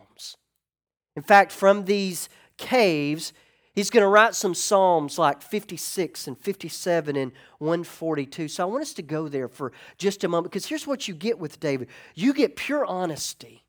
In 1.21 1.25
fact, 1.25 1.53
from 1.53 1.85
these 1.85 2.31
caves, 2.57 3.35
he's 3.75 3.91
going 3.91 4.01
to 4.01 4.09
write 4.09 4.35
some 4.35 4.55
Psalms 4.55 5.19
like 5.19 5.43
56 5.43 6.27
and 6.27 6.39
57 6.39 7.15
and 7.15 7.33
142. 7.59 8.49
So 8.49 8.63
I 8.63 8.65
want 8.65 8.81
us 8.81 8.95
to 8.95 9.03
go 9.03 9.29
there 9.29 9.47
for 9.47 9.73
just 9.99 10.25
a 10.25 10.29
moment 10.29 10.51
because 10.51 10.65
here's 10.65 10.87
what 10.87 11.09
you 11.09 11.13
get 11.13 11.39
with 11.39 11.61
David 11.61 11.89
you 12.15 12.33
get 12.33 12.57
pure 12.57 12.87
honesty, 12.87 13.63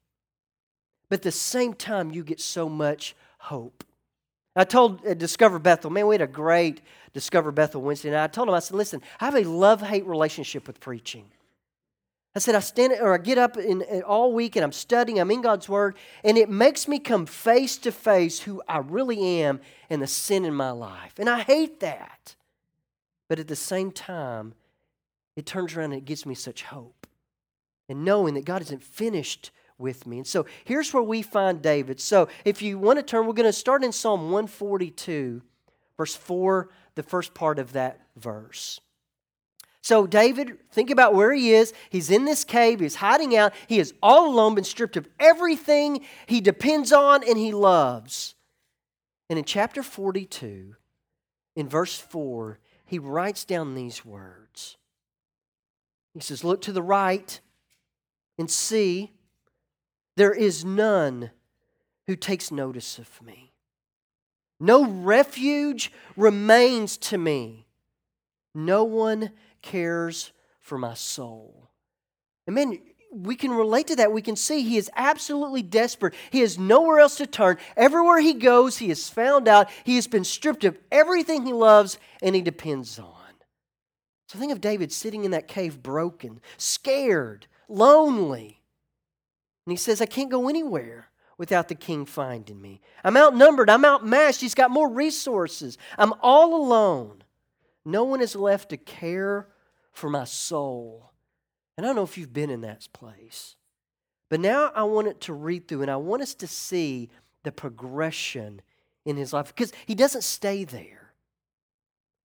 but 1.10 1.20
at 1.20 1.24
the 1.24 1.32
same 1.34 1.74
time, 1.74 2.14
you 2.14 2.24
get 2.24 2.40
so 2.40 2.70
much 2.70 3.18
hope. 3.38 3.84
I 4.56 4.64
told 4.64 5.06
uh, 5.06 5.14
Discover 5.14 5.60
Bethel, 5.60 5.90
man, 5.90 6.08
we 6.08 6.16
had 6.16 6.22
a 6.22 6.28
great 6.28 6.80
Discover 7.12 7.52
Bethel 7.52 7.82
Wednesday 7.82 8.12
night. 8.12 8.24
I 8.24 8.28
told 8.28 8.48
him, 8.48 8.54
I 8.54 8.60
said, 8.60 8.78
listen, 8.78 9.02
I 9.20 9.26
have 9.26 9.36
a 9.36 9.44
love 9.44 9.82
hate 9.82 10.06
relationship 10.06 10.68
with 10.68 10.80
preaching. 10.80 11.26
I 12.34 12.40
said, 12.40 12.56
I 12.56 12.60
stand 12.60 12.94
or 12.94 13.14
I 13.14 13.18
get 13.18 13.38
up 13.38 13.58
in, 13.58 13.84
all 14.04 14.32
week 14.32 14.56
and 14.56 14.64
I'm 14.64 14.72
studying, 14.72 15.20
I'm 15.20 15.32
in 15.32 15.42
God's 15.42 15.68
Word, 15.68 15.98
and 16.24 16.38
it 16.38 16.50
makes 16.50 16.88
me 16.88 16.98
come 16.98 17.26
face 17.26 17.78
to 17.80 17.92
face 17.92 18.40
who 18.40 18.62
I 18.68 18.78
really 18.78 19.42
am 19.42 19.60
and 19.90 20.02
the 20.02 20.08
sin 20.08 20.46
in 20.46 20.54
my 20.54 20.72
life. 20.72 21.20
And 21.20 21.30
I 21.30 21.42
hate 21.42 21.82
that. 21.82 22.36
But 23.28 23.40
at 23.40 23.48
the 23.48 23.56
same 23.56 23.92
time, 23.92 24.54
it 25.36 25.46
turns 25.46 25.76
around 25.76 25.92
and 25.92 26.02
it 26.02 26.06
gives 26.06 26.26
me 26.26 26.36
such 26.36 26.64
hope. 26.64 27.08
And 27.90 28.06
knowing 28.06 28.36
that 28.36 28.46
God 28.46 28.62
isn't 28.62 28.84
finished 28.84 29.52
with 29.78 30.08
me. 30.08 30.18
And 30.18 30.28
so 30.28 30.46
here's 30.64 30.94
where 30.94 31.04
we 31.04 31.22
find 31.22 31.62
David. 31.62 32.00
So 32.00 32.30
if 32.46 32.62
you 32.62 32.78
want 32.78 33.00
to 33.00 33.04
turn, 33.04 33.28
we're 33.28 33.34
going 33.34 33.46
to 33.46 33.54
start 33.54 33.84
in 33.84 33.92
Psalm 33.92 34.32
142, 34.32 35.42
verse 35.98 36.16
4, 36.16 36.70
the 36.96 37.04
first 37.04 37.34
part 37.34 37.60
of 37.60 37.74
that 37.74 38.00
verse. 38.16 38.80
So, 39.82 40.06
David, 40.06 40.60
think 40.72 40.92
about 40.92 41.16
where 41.16 41.34
he 41.34 41.54
is. 41.54 41.74
He's 41.90 42.12
in 42.12 42.26
this 42.26 42.44
cave, 42.44 42.80
he's 42.80 42.96
hiding 42.96 43.36
out. 43.36 43.54
He 43.68 43.80
is 43.80 43.94
all 44.02 44.30
alone, 44.30 44.56
been 44.56 44.64
stripped 44.64 44.96
of 44.96 45.08
everything 45.20 46.06
he 46.28 46.40
depends 46.40 46.92
on 46.92 47.28
and 47.28 47.38
he 47.38 47.52
loves. 47.52 48.36
And 49.30 49.40
in 49.40 49.46
chapter 49.46 49.82
42, 49.82 50.76
in 51.56 51.68
verse 51.68 51.98
4, 51.98 52.60
he 52.86 53.00
writes 53.00 53.44
down 53.44 53.74
these 53.74 54.06
words. 54.06 54.78
He 56.14 56.20
says, 56.20 56.44
Look 56.44 56.62
to 56.64 56.72
the 56.72 56.82
right 56.82 57.40
and 58.38 58.52
see, 58.52 59.12
there 60.18 60.34
is 60.34 60.66
none 60.66 61.32
who 62.08 62.16
takes 62.16 62.52
notice 62.52 63.00
of 63.00 63.22
me. 63.22 63.54
No 64.60 64.86
refuge 64.86 65.92
remains 66.16 66.98
to 66.98 67.18
me. 67.18 67.66
No 68.54 68.84
one 68.84 69.32
cares 69.62 70.32
for 70.60 70.78
my 70.78 70.94
soul. 70.94 71.70
And 72.48 72.56
man, 72.56 72.80
we 73.12 73.36
can 73.36 73.52
relate 73.52 73.88
to 73.88 73.96
that. 73.98 74.14
We 74.14 74.22
can 74.22 74.36
see 74.36 74.62
he 74.62 74.78
is 74.78 74.90
absolutely 74.96 75.62
desperate. 75.62 76.14
He 76.32 76.40
has 76.40 76.58
nowhere 76.58 77.00
else 77.00 77.18
to 77.18 77.28
turn. 77.28 77.58
Everywhere 77.76 78.20
he 78.20 78.34
goes, 78.34 78.78
he 78.78 78.90
is 78.90 79.10
found 79.10 79.48
out. 79.48 79.70
He 79.84 79.96
has 79.96 80.08
been 80.08 80.24
stripped 80.24 80.64
of 80.64 80.78
everything 80.92 81.46
he 81.46 81.54
loves 81.54 81.98
and 82.22 82.34
he 82.36 82.42
depends 82.42 82.98
on. 82.98 83.16
So 84.28 84.40
think 84.40 84.54
of 84.54 84.62
David 84.62 84.94
sitting 84.94 85.26
in 85.26 85.32
that 85.32 85.50
cave, 85.50 85.84
broken, 85.84 86.40
scared, 86.58 87.48
lonely. 87.68 88.62
And 89.66 89.72
he 89.72 89.78
says, 89.78 90.02
I 90.02 90.06
can't 90.06 90.32
go 90.32 90.48
anywhere 90.48 91.10
without 91.38 91.68
the 91.68 91.76
king 91.76 92.06
finding 92.06 92.62
me. 92.62 92.80
I'm 93.04 93.18
outnumbered. 93.18 93.70
I'm 93.70 93.84
outmatched. 93.84 94.40
He's 94.40 94.56
got 94.56 94.72
more 94.72 94.90
resources. 94.90 95.78
I'm 95.98 96.14
all 96.22 96.56
alone. 96.56 97.21
No 97.86 98.04
one 98.04 98.22
is 98.22 98.36
left 98.36 98.70
to 98.70 98.78
care 98.78 99.48
for 99.92 100.10
my 100.10 100.24
soul. 100.24 101.12
And 101.78 101.86
I 101.86 101.90
don't 101.90 101.96
know 101.96 102.04
if 102.04 102.18
you've 102.18 102.34
been 102.34 102.50
in 102.50 102.62
that 102.62 102.88
place. 102.94 103.56
But 104.30 104.40
now 104.40 104.72
I 104.74 104.84
want 104.84 105.08
it 105.08 105.22
to 105.22 105.34
read 105.34 105.68
through 105.68 105.82
and 105.82 105.92
I 105.92 105.98
want 105.98 106.22
us 106.22 106.34
to 106.36 106.48
see 106.48 107.10
the 107.44 107.52
progression 107.52 108.62
in 109.06 109.18
his 109.18 109.34
life 109.34 109.48
because 109.48 109.74
he 109.86 109.96
doesn't 109.96 110.24
stay 110.24 110.64
there. 110.64 111.12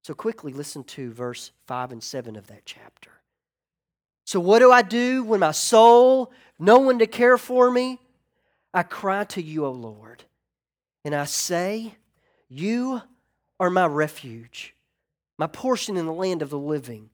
So 0.03 0.13
quickly 0.13 0.53
listen 0.53 0.83
to 0.85 1.11
verse 1.11 1.51
5 1.65 1.91
and 1.91 2.03
7 2.03 2.35
of 2.35 2.47
that 2.47 2.61
chapter. 2.65 3.11
So, 4.23 4.39
what 4.39 4.59
do 4.59 4.71
I 4.71 4.81
do 4.81 5.23
when 5.23 5.39
my 5.39 5.51
soul, 5.51 6.31
no 6.59 6.79
one 6.79 6.99
to 6.99 7.07
care 7.07 7.37
for 7.37 7.71
me? 7.71 7.99
I 8.73 8.83
cry 8.83 9.23
to 9.23 9.41
you, 9.41 9.65
O 9.65 9.71
Lord, 9.71 10.23
and 11.03 11.15
I 11.15 11.25
say, 11.25 11.95
You 12.49 13.01
are 13.59 13.69
my 13.69 13.85
refuge 13.85 14.75
my 15.37 15.47
portion 15.47 15.97
in 15.97 16.05
the 16.05 16.13
land 16.13 16.41
of 16.41 16.49
the 16.49 16.59
living. 16.59 17.09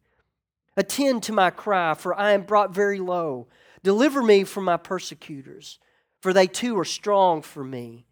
Attend 0.75 1.23
to 1.23 1.33
my 1.33 1.49
cry, 1.49 1.93
for 1.93 2.17
I 2.19 2.31
am 2.31 2.43
brought 2.43 2.73
very 2.73 2.99
low. 2.99 3.47
Deliver 3.83 4.23
me 4.23 4.43
from 4.43 4.63
my 4.63 4.77
persecutors, 4.77 5.79
for 6.21 6.33
they 6.33 6.47
too 6.47 6.77
are 6.79 6.85
strong 6.85 7.41
for 7.41 7.63
me. 7.63 8.05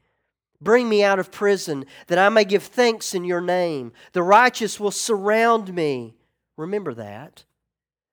Bring 0.59 0.87
me 0.87 1.03
out 1.03 1.17
of 1.17 1.31
prison, 1.31 1.85
that 2.07 2.19
I 2.19 2.29
may 2.29 2.45
give 2.45 2.63
thanks 2.63 3.15
in 3.15 3.23
your 3.23 3.41
name. 3.41 3.93
The 4.13 4.21
righteous 4.21 4.79
will 4.79 4.91
surround 4.91 5.73
me. 5.73 6.15
Remember 6.55 6.93
that. 6.93 7.45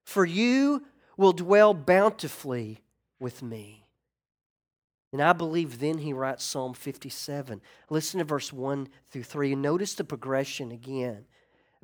For 0.04 0.24
you 0.24 0.86
will 1.18 1.32
dwell 1.32 1.74
bountifully 1.74 2.80
with 3.20 3.42
me. 3.42 3.84
And 5.12 5.20
I 5.20 5.32
believe 5.32 5.78
then 5.78 5.98
he 5.98 6.12
writes 6.12 6.44
Psalm 6.44 6.72
57. 6.72 7.60
Listen 7.90 8.18
to 8.18 8.24
verse 8.24 8.52
1 8.52 8.88
through 9.10 9.22
3 9.24 9.52
and 9.54 9.62
notice 9.62 9.94
the 9.94 10.04
progression 10.04 10.70
again. 10.70 11.26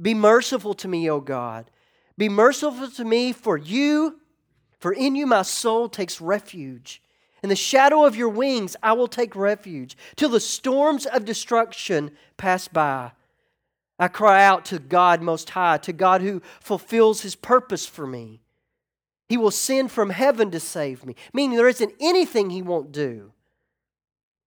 Be 0.00 0.14
merciful 0.14 0.74
to 0.74 0.88
me, 0.88 1.08
O 1.10 1.20
God. 1.20 1.70
Be 2.16 2.28
merciful 2.28 2.90
to 2.90 3.04
me, 3.04 3.32
for 3.32 3.56
you, 3.56 4.20
for 4.78 4.92
in 4.92 5.16
you 5.16 5.26
my 5.26 5.42
soul 5.42 5.88
takes 5.88 6.20
refuge. 6.20 7.02
In 7.42 7.48
the 7.48 7.56
shadow 7.56 8.04
of 8.04 8.16
your 8.16 8.28
wings 8.28 8.76
I 8.82 8.92
will 8.92 9.08
take 9.08 9.36
refuge, 9.36 9.96
till 10.16 10.30
the 10.30 10.40
storms 10.40 11.06
of 11.06 11.24
destruction 11.24 12.12
pass 12.36 12.68
by. 12.68 13.12
I 13.98 14.08
cry 14.08 14.44
out 14.44 14.64
to 14.66 14.78
God 14.78 15.22
Most 15.22 15.50
High, 15.50 15.78
to 15.78 15.92
God 15.92 16.20
who 16.20 16.42
fulfills 16.60 17.20
His 17.20 17.36
purpose 17.36 17.86
for 17.86 18.06
me. 18.06 18.40
He 19.28 19.36
will 19.36 19.50
send 19.50 19.90
from 19.92 20.10
heaven 20.10 20.50
to 20.50 20.60
save 20.60 21.04
me, 21.04 21.16
meaning 21.32 21.56
there 21.56 21.68
isn't 21.68 21.94
anything 22.00 22.50
He 22.50 22.62
won't 22.62 22.92
do. 22.92 23.32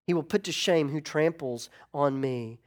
He 0.06 0.14
will 0.14 0.24
put 0.24 0.44
to 0.46 0.52
shame 0.52 0.90
who 0.90 1.02
tramples 1.02 1.70
on 1.94 2.20
me. 2.20 2.60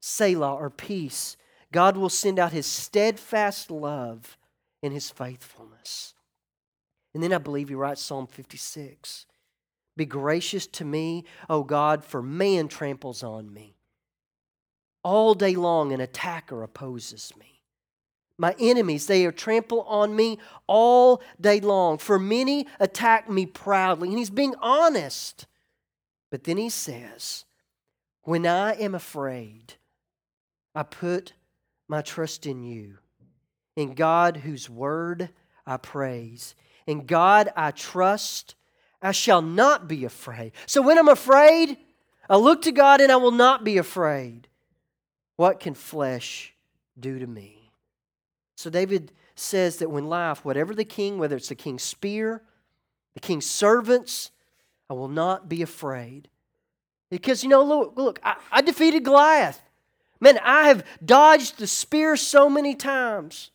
Selah, 0.00 0.54
or 0.54 0.70
peace 0.70 1.36
God 1.76 1.98
will 1.98 2.08
send 2.08 2.38
out 2.38 2.52
his 2.52 2.64
steadfast 2.64 3.70
love 3.70 4.38
and 4.82 4.94
his 4.94 5.10
faithfulness. 5.10 6.14
And 7.12 7.22
then 7.22 7.34
I 7.34 7.38
believe 7.38 7.68
he 7.68 7.74
writes 7.74 8.00
Psalm 8.00 8.26
56 8.26 9.26
Be 9.94 10.06
gracious 10.06 10.66
to 10.68 10.86
me, 10.86 11.24
O 11.50 11.64
God, 11.64 12.02
for 12.02 12.22
man 12.22 12.68
tramples 12.68 13.22
on 13.22 13.52
me. 13.52 13.76
All 15.04 15.34
day 15.34 15.54
long, 15.54 15.92
an 15.92 16.00
attacker 16.00 16.62
opposes 16.62 17.34
me. 17.38 17.60
My 18.38 18.56
enemies, 18.58 19.06
they 19.06 19.26
are 19.26 19.30
trample 19.30 19.82
on 19.82 20.16
me 20.16 20.38
all 20.66 21.20
day 21.38 21.60
long. 21.60 21.98
For 21.98 22.18
many 22.18 22.66
attack 22.80 23.28
me 23.28 23.44
proudly. 23.44 24.08
And 24.08 24.16
he's 24.16 24.30
being 24.30 24.54
honest. 24.62 25.46
But 26.30 26.44
then 26.44 26.56
he 26.56 26.70
says, 26.70 27.44
When 28.22 28.46
I 28.46 28.72
am 28.76 28.94
afraid, 28.94 29.74
I 30.74 30.82
put 30.82 31.34
my 31.88 32.02
trust 32.02 32.46
in 32.46 32.62
you. 32.62 32.98
In 33.76 33.94
God, 33.94 34.38
whose 34.38 34.70
word 34.70 35.30
I 35.66 35.76
praise. 35.76 36.54
In 36.86 37.06
God 37.06 37.50
I 37.56 37.70
trust. 37.70 38.54
I 39.02 39.12
shall 39.12 39.42
not 39.42 39.86
be 39.86 40.04
afraid. 40.04 40.52
So 40.66 40.82
when 40.82 40.98
I'm 40.98 41.08
afraid, 41.08 41.76
I 42.28 42.36
look 42.36 42.62
to 42.62 42.72
God 42.72 43.00
and 43.00 43.12
I 43.12 43.16
will 43.16 43.30
not 43.30 43.64
be 43.64 43.78
afraid. 43.78 44.48
What 45.36 45.60
can 45.60 45.74
flesh 45.74 46.54
do 46.98 47.18
to 47.18 47.26
me? 47.26 47.70
So 48.56 48.70
David 48.70 49.12
says 49.34 49.76
that 49.78 49.90
when 49.90 50.06
life, 50.06 50.44
whatever 50.44 50.74
the 50.74 50.84
king, 50.84 51.18
whether 51.18 51.36
it's 51.36 51.50
the 51.50 51.54
king's 51.54 51.82
spear, 51.82 52.42
the 53.14 53.20
king's 53.20 53.46
servants, 53.46 54.30
I 54.88 54.94
will 54.94 55.08
not 55.08 55.48
be 55.48 55.62
afraid. 55.62 56.28
Because, 57.10 57.42
you 57.42 57.50
know, 57.50 57.62
look, 57.62 57.92
look 57.96 58.20
I, 58.24 58.36
I 58.50 58.62
defeated 58.62 59.04
Goliath. 59.04 59.60
Man, 60.20 60.38
I 60.42 60.68
have 60.68 60.84
dodged 61.04 61.58
the 61.58 61.66
spear 61.66 62.16
so 62.16 62.48
many 62.48 62.74
times. 62.74 63.50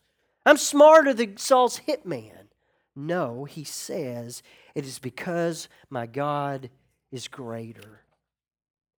I'm 0.45 0.58
smarter 0.58 1.13
than 1.13 1.38
Saul's 1.38 1.82
hitman. 1.88 2.47
No, 2.95 3.45
he 3.45 3.63
says, 3.63 4.43
it 4.76 4.86
is 4.86 5.00
because 5.00 5.69
my 5.89 6.06
God 6.06 6.69
is 7.12 7.28
greater. 7.28 8.02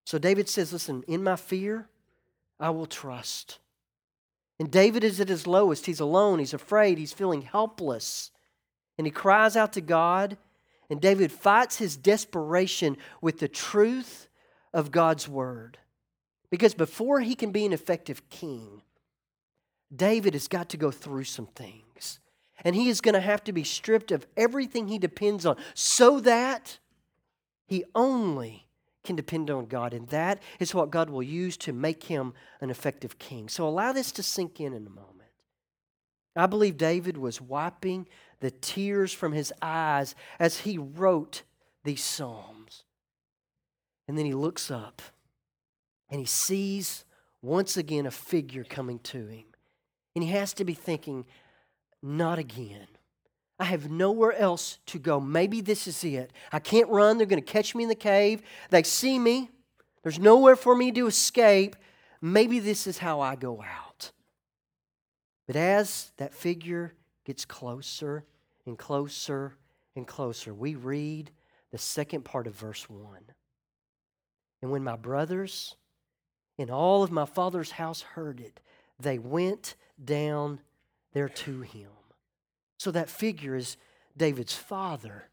So 0.06 0.18
David 0.18 0.50
says, 0.50 0.74
Listen, 0.74 1.04
in 1.08 1.24
my 1.24 1.36
fear, 1.36 1.88
I 2.60 2.70
will 2.72 2.86
trust. 2.86 3.60
And 4.60 4.72
David 4.72 5.04
is 5.04 5.20
at 5.20 5.30
his 5.30 5.48
lowest. 5.48 5.86
He's 5.86 6.00
alone. 6.00 6.40
He's 6.40 6.54
afraid. 6.54 6.98
He's 6.98 7.14
feeling 7.14 7.42
helpless. 7.42 8.32
And 8.98 9.08
he 9.08 9.12
cries 9.12 9.56
out 9.56 9.74
to 9.74 9.82
God. 9.82 10.38
And 10.90 11.02
David 11.02 11.32
fights 11.32 11.78
his 11.78 11.98
desperation 11.98 12.98
with 13.22 13.40
the 13.40 13.48
truth 13.48 14.28
of 14.74 14.92
God's 14.92 15.28
word. 15.28 15.80
Because 16.54 16.76
before 16.76 17.20
he 17.20 17.34
can 17.34 17.52
be 17.52 17.66
an 17.66 17.74
effective 17.74 18.30
king, 18.30 18.84
David 19.92 20.36
has 20.36 20.48
got 20.48 20.70
to 20.70 20.78
go 20.78 20.92
through 20.92 21.24
some 21.24 21.48
things. 21.48 22.20
And 22.64 22.76
he 22.76 22.90
is 22.90 23.02
going 23.02 23.16
to 23.16 23.22
have 23.22 23.44
to 23.46 23.52
be 23.52 23.64
stripped 23.64 24.12
of 24.12 24.28
everything 24.38 24.88
he 24.88 25.00
depends 25.00 25.48
on 25.48 25.56
so 25.74 26.20
that 26.20 26.78
he 27.66 27.86
only 27.96 28.68
can 29.04 29.16
depend 29.16 29.50
on 29.50 29.66
God. 29.66 29.96
And 29.96 30.08
that 30.10 30.44
is 30.60 30.76
what 30.76 30.92
God 30.92 31.10
will 31.10 31.24
use 31.24 31.58
to 31.58 31.74
make 31.74 32.04
him 32.04 32.36
an 32.62 32.70
effective 32.70 33.18
king. 33.18 33.50
So 33.50 33.68
allow 33.68 33.92
this 33.92 34.12
to 34.12 34.22
sink 34.22 34.60
in 34.60 34.74
in 34.76 34.86
a 34.86 34.92
moment. 34.92 35.32
I 36.36 36.46
believe 36.46 36.78
David 36.78 37.18
was 37.18 37.42
wiping 37.42 38.08
the 38.42 38.52
tears 38.52 39.12
from 39.12 39.32
his 39.32 39.52
eyes 39.60 40.14
as 40.38 40.60
he 40.60 40.78
wrote 40.78 41.42
these 41.84 42.04
Psalms. 42.04 42.84
And 44.08 44.16
then 44.16 44.28
he 44.28 44.36
looks 44.36 44.70
up 44.70 45.02
and 46.10 46.20
he 46.20 46.26
sees 46.26 47.06
once 47.42 47.78
again 47.78 48.06
a 48.06 48.12
figure 48.12 48.64
coming 48.64 49.00
to 49.00 49.28
him. 49.28 49.46
And 50.16 50.24
he 50.24 50.32
has 50.32 50.54
to 50.54 50.66
be 50.66 50.74
thinking, 50.74 51.26
not 52.02 52.40
again. 52.40 52.88
I 53.60 53.66
have 53.66 53.90
nowhere 53.90 54.34
else 54.34 54.80
to 54.88 55.00
go. 55.00 55.20
Maybe 55.20 55.62
this 55.62 55.88
is 55.88 56.04
it. 56.04 56.32
I 56.52 56.60
can't 56.60 56.90
run. 56.90 57.18
They're 57.18 57.28
going 57.28 57.42
to 57.42 57.52
catch 57.52 57.76
me 57.76 57.84
in 57.84 57.90
the 57.90 57.96
cave. 57.96 58.42
They 58.70 58.84
see 58.84 59.18
me. 59.18 59.50
There's 60.02 60.20
nowhere 60.20 60.56
for 60.56 60.76
me 60.76 60.92
to 60.92 61.08
escape. 61.08 61.76
Maybe 62.22 62.60
this 62.60 62.88
is 62.88 62.98
how 62.98 63.22
I 63.22 63.36
go 63.36 63.62
out. 63.62 64.12
But 65.48 65.56
as 65.56 66.12
that 66.18 66.34
figure 66.34 66.94
gets 67.26 67.46
closer 67.46 68.26
and 68.66 68.78
closer 68.78 69.54
and 69.96 70.08
closer, 70.08 70.54
we 70.54 70.76
read 70.76 71.32
the 71.72 71.78
second 71.78 72.24
part 72.24 72.48
of 72.48 72.56
verse 72.56 72.90
1. 72.90 73.18
And 74.62 74.72
when 74.72 74.84
my 74.84 74.96
brothers 74.96 75.76
and 76.58 76.70
all 76.70 77.04
of 77.04 77.12
my 77.12 77.26
father's 77.26 77.72
house 77.72 78.02
heard 78.02 78.40
it. 78.40 78.60
They 79.00 79.18
went 79.18 79.76
down 80.04 80.60
there 81.14 81.30
to 81.30 81.62
him. 81.62 81.90
So 82.78 82.92
that 82.92 83.10
figure 83.10 83.56
is 83.56 83.78
David's 84.18 84.56
father. 84.56 85.30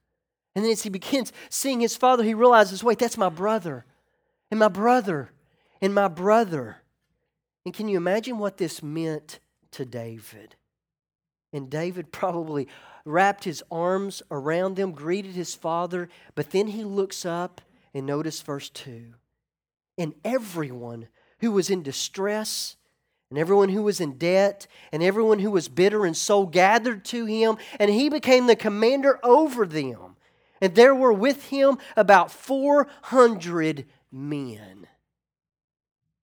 And 0.55 0.65
then 0.65 0.73
as 0.73 0.83
he 0.83 0.91
begins 0.91 1.33
seeing 1.49 1.81
his 1.81 1.97
father, 1.97 2.23
he 2.23 2.35
realizes 2.35 2.83
wait, 2.85 2.99
that's 2.99 3.19
my 3.19 3.29
brother, 3.29 3.85
and 4.51 4.59
my 4.59 4.69
brother, 4.69 5.31
and 5.81 5.95
my 5.95 6.09
brother. 6.09 6.79
And 7.65 7.75
can 7.75 7.89
you 7.89 7.97
imagine 7.97 8.39
what 8.39 8.57
this 8.57 8.83
meant 8.83 9.39
to 9.73 9.85
David? 9.85 10.57
And 11.53 11.69
David 11.69 12.13
probably 12.13 12.69
wrapped 13.05 13.45
his 13.45 13.63
arms 13.71 14.23
around 14.31 14.77
them, 14.77 14.93
greeted 14.93 15.35
his 15.35 15.55
father, 15.55 16.09
but 16.35 16.51
then 16.51 16.69
he 16.69 16.85
looks 16.85 17.25
up 17.25 17.61
and 17.95 18.07
notice 18.07 18.41
verse 18.41 18.69
2. 18.71 19.15
And 20.01 20.15
everyone 20.25 21.09
who 21.41 21.53
was 21.53 21.69
in 21.69 21.83
distress, 21.83 22.77
and 23.29 23.39
everyone 23.39 23.69
who 23.69 23.83
was 23.83 24.01
in 24.01 24.17
debt, 24.17 24.67
and 24.93 25.03
everyone 25.03 25.41
who 25.41 25.51
was 25.51 25.69
bitter 25.69 26.07
in 26.07 26.15
soul 26.15 26.47
gathered 26.47 27.05
to 27.07 27.27
him, 27.27 27.59
and 27.79 27.91
he 27.91 28.09
became 28.09 28.47
the 28.47 28.57
commander 28.57 29.21
over 29.23 29.67
them. 29.67 30.17
And 30.63 30.75
there 30.75 30.95
were 30.95 31.13
with 31.13 31.51
him 31.51 31.77
about 31.99 32.31
400 32.31 33.85
men. 34.11 34.87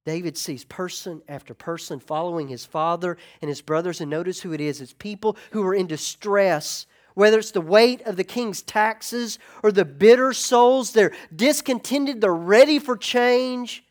David 0.06 0.38
sees 0.40 0.66
person 0.66 1.22
after 1.28 1.54
person 1.54 2.00
following 2.00 2.48
his 2.48 2.66
father 2.66 3.16
and 3.44 3.50
his 3.50 3.62
brothers, 3.62 4.02
and 4.02 4.10
notice 4.10 4.42
who 4.42 4.54
it 4.54 4.62
is. 4.62 4.82
It's 4.82 4.94
people 4.94 5.38
who 5.52 5.62
are 5.64 5.76
in 5.76 5.86
distress, 5.86 6.88
whether 7.18 7.40
it's 7.40 7.50
the 7.50 7.60
weight 7.60 8.00
of 8.04 8.16
the 8.16 8.24
king's 8.24 8.62
taxes 8.62 9.40
or 9.64 9.72
the 9.72 9.84
bitter 9.84 10.34
souls. 10.34 10.92
They're 10.94 11.16
discontented, 11.36 12.22
they're 12.22 12.32
ready 12.32 12.78
for 12.78 12.96
change. 12.96 13.84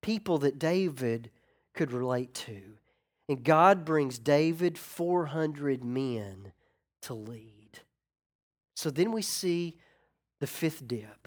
People 0.00 0.38
that 0.38 0.56
David 0.56 1.32
could 1.74 1.90
relate 1.90 2.34
to. 2.34 2.62
And 3.28 3.42
God 3.42 3.84
brings 3.84 4.20
David 4.20 4.78
400 4.78 5.82
men 5.82 6.52
to 7.02 7.14
lead. 7.14 7.80
So 8.76 8.90
then 8.90 9.10
we 9.10 9.22
see 9.22 9.74
the 10.38 10.46
fifth 10.46 10.86
dip. 10.86 11.26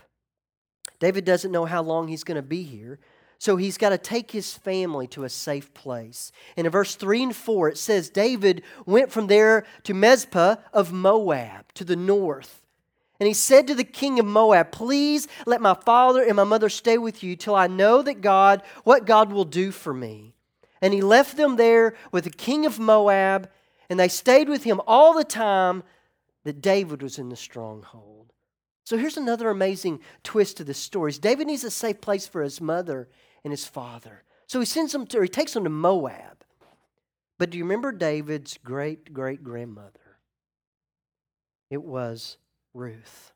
David 1.01 1.25
doesn't 1.25 1.51
know 1.51 1.65
how 1.65 1.83
long 1.83 2.07
he's 2.07 2.23
going 2.23 2.37
to 2.37 2.41
be 2.41 2.63
here. 2.63 2.97
So 3.39 3.55
he's 3.55 3.77
got 3.77 3.89
to 3.89 3.97
take 3.97 4.31
his 4.31 4.53
family 4.53 5.07
to 5.07 5.23
a 5.23 5.29
safe 5.29 5.73
place. 5.73 6.33
And 6.57 6.67
in 6.67 6.71
verse 6.71 6.95
3 6.95 7.23
and 7.23 7.35
4, 7.35 7.69
it 7.69 7.77
says 7.77 8.09
David 8.09 8.63
went 8.85 9.13
from 9.13 9.27
there 9.27 9.65
to 9.83 9.93
Mizpah 9.93 10.57
of 10.73 10.91
Moab, 10.91 11.73
to 11.75 11.85
the 11.85 11.95
north. 11.95 12.61
And 13.17 13.27
he 13.27 13.33
said 13.33 13.65
to 13.67 13.75
the 13.75 13.85
king 13.85 14.19
of 14.19 14.25
Moab, 14.25 14.71
Please 14.71 15.29
let 15.45 15.61
my 15.61 15.73
father 15.73 16.21
and 16.21 16.35
my 16.35 16.43
mother 16.43 16.67
stay 16.67 16.97
with 16.97 17.23
you 17.23 17.37
till 17.37 17.55
I 17.55 17.67
know 17.67 18.01
that 18.01 18.19
God, 18.19 18.61
what 18.83 19.05
God 19.05 19.31
will 19.31 19.45
do 19.45 19.71
for 19.71 19.93
me. 19.93 20.33
And 20.81 20.93
he 20.93 21.01
left 21.01 21.37
them 21.37 21.55
there 21.55 21.95
with 22.11 22.25
the 22.25 22.29
king 22.29 22.65
of 22.65 22.77
Moab, 22.77 23.49
and 23.89 23.97
they 23.97 24.09
stayed 24.09 24.49
with 24.49 24.65
him 24.65 24.81
all 24.85 25.13
the 25.13 25.23
time 25.23 25.83
that 26.43 26.61
David 26.61 27.01
was 27.01 27.17
in 27.17 27.29
the 27.29 27.35
stronghold. 27.37 28.33
So 28.83 28.97
here's 28.97 29.17
another 29.17 29.49
amazing 29.49 29.99
twist 30.23 30.57
to 30.57 30.63
the 30.65 30.73
story. 30.73 31.11
David 31.13 31.47
needs 31.47 31.63
a 31.63 31.71
safe 31.71 32.01
place 32.01 32.27
for 32.27 32.41
his 32.41 32.59
mother 32.59 33.07
and 33.43 33.51
his 33.51 33.65
father. 33.65 34.23
So 34.47 34.59
he 34.59 34.65
sends 34.65 34.91
them 34.91 35.05
to, 35.07 35.21
he 35.21 35.27
takes 35.27 35.53
them 35.53 35.63
to 35.63 35.69
Moab. 35.69 36.43
But 37.37 37.49
do 37.49 37.57
you 37.57 37.63
remember 37.63 37.91
David's 37.91 38.57
great 38.57 39.13
great 39.13 39.43
grandmother? 39.43 40.17
It 41.69 41.83
was 41.83 42.37
Ruth. 42.73 43.31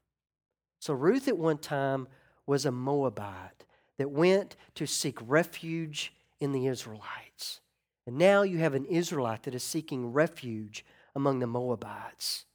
So 0.80 0.94
Ruth 0.94 1.28
at 1.28 1.38
one 1.38 1.58
time 1.58 2.08
was 2.46 2.66
a 2.66 2.72
Moabite 2.72 3.66
that 3.98 4.12
went 4.12 4.58
to 4.76 4.86
seek 4.86 5.18
refuge 5.22 6.14
in 6.40 6.52
the 6.52 6.68
Israelites. 6.68 7.62
And 8.06 8.18
now 8.18 8.42
you 8.42 8.58
have 8.58 8.74
an 8.74 8.86
Israelite 8.86 9.44
that 9.44 9.56
is 9.56 9.64
seeking 9.64 10.12
refuge 10.12 10.84
among 11.16 11.40
the 11.40 11.48
Moabites. 11.48 12.46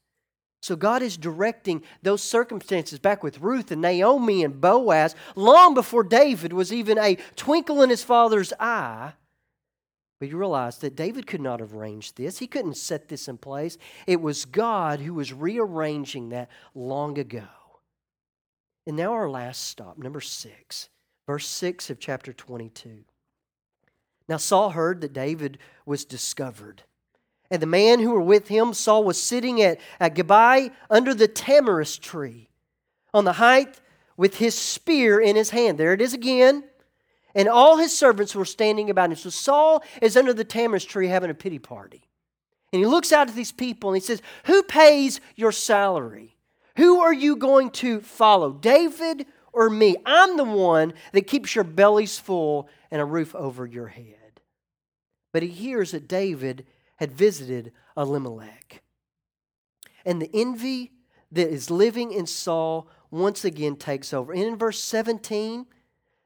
So 0.60 0.74
God 0.76 1.02
is 1.02 1.16
directing 1.16 1.82
those 2.02 2.22
circumstances 2.22 2.98
back 2.98 3.22
with 3.22 3.40
Ruth 3.40 3.70
and 3.70 3.80
Naomi 3.80 4.42
and 4.42 4.60
Boaz 4.60 5.14
long 5.36 5.74
before 5.74 6.02
David 6.02 6.52
was 6.52 6.72
even 6.72 6.98
a 6.98 7.16
twinkle 7.36 7.82
in 7.82 7.90
his 7.90 8.02
father's 8.02 8.52
eye. 8.58 9.12
But 10.18 10.30
you 10.30 10.36
realize 10.36 10.78
that 10.78 10.96
David 10.96 11.28
could 11.28 11.40
not 11.40 11.60
have 11.60 11.74
arranged 11.74 12.16
this. 12.16 12.38
He 12.38 12.48
couldn't 12.48 12.76
set 12.76 13.08
this 13.08 13.28
in 13.28 13.38
place. 13.38 13.78
It 14.06 14.20
was 14.20 14.44
God 14.44 14.98
who 15.00 15.14
was 15.14 15.32
rearranging 15.32 16.30
that 16.30 16.50
long 16.74 17.18
ago. 17.18 17.46
And 18.84 18.96
now 18.96 19.12
our 19.12 19.30
last 19.30 19.64
stop, 19.64 19.96
number 19.96 20.20
six, 20.20 20.88
verse 21.26 21.46
6 21.46 21.90
of 21.90 22.00
chapter 22.00 22.32
22. 22.32 23.04
Now 24.28 24.38
Saul 24.38 24.70
heard 24.70 25.02
that 25.02 25.12
David 25.12 25.58
was 25.86 26.04
discovered. 26.04 26.82
And 27.50 27.62
the 27.62 27.66
man 27.66 28.00
who 28.00 28.10
were 28.10 28.20
with 28.20 28.48
him, 28.48 28.74
Saul, 28.74 29.04
was 29.04 29.20
sitting 29.20 29.62
at, 29.62 29.80
at 29.98 30.14
Gibeah 30.14 30.70
under 30.90 31.14
the 31.14 31.28
tamarisk 31.28 32.00
tree 32.00 32.50
on 33.14 33.24
the 33.24 33.34
height 33.34 33.80
with 34.16 34.36
his 34.36 34.54
spear 34.54 35.18
in 35.20 35.36
his 35.36 35.50
hand. 35.50 35.78
There 35.78 35.94
it 35.94 36.00
is 36.00 36.12
again. 36.12 36.64
And 37.34 37.48
all 37.48 37.76
his 37.76 37.96
servants 37.96 38.34
were 38.34 38.44
standing 38.44 38.90
about 38.90 39.10
him. 39.10 39.16
So 39.16 39.30
Saul 39.30 39.82
is 40.02 40.16
under 40.16 40.34
the 40.34 40.44
tamarisk 40.44 40.88
tree 40.88 41.08
having 41.08 41.30
a 41.30 41.34
pity 41.34 41.58
party. 41.58 42.02
And 42.72 42.80
he 42.80 42.86
looks 42.86 43.12
out 43.12 43.28
at 43.28 43.34
these 43.34 43.52
people 43.52 43.90
and 43.90 43.96
he 43.96 44.04
says, 44.04 44.20
Who 44.44 44.62
pays 44.62 45.20
your 45.36 45.52
salary? 45.52 46.36
Who 46.76 47.00
are 47.00 47.12
you 47.12 47.36
going 47.36 47.70
to 47.70 48.00
follow, 48.00 48.52
David 48.52 49.26
or 49.52 49.70
me? 49.70 49.96
I'm 50.04 50.36
the 50.36 50.44
one 50.44 50.92
that 51.12 51.26
keeps 51.26 51.54
your 51.54 51.64
bellies 51.64 52.18
full 52.18 52.68
and 52.90 53.00
a 53.00 53.06
roof 53.06 53.34
over 53.34 53.64
your 53.64 53.88
head. 53.88 54.40
But 55.32 55.42
he 55.42 55.48
hears 55.48 55.92
that 55.92 56.08
David 56.08 56.66
had 56.98 57.12
visited 57.12 57.72
Elimelech. 57.96 58.82
And 60.04 60.20
the 60.20 60.30
envy 60.34 60.92
that 61.32 61.48
is 61.48 61.70
living 61.70 62.12
in 62.12 62.26
Saul 62.26 62.88
once 63.10 63.44
again 63.44 63.76
takes 63.76 64.12
over. 64.12 64.32
And 64.32 64.42
in 64.42 64.56
verse 64.56 64.82
17, 64.82 65.66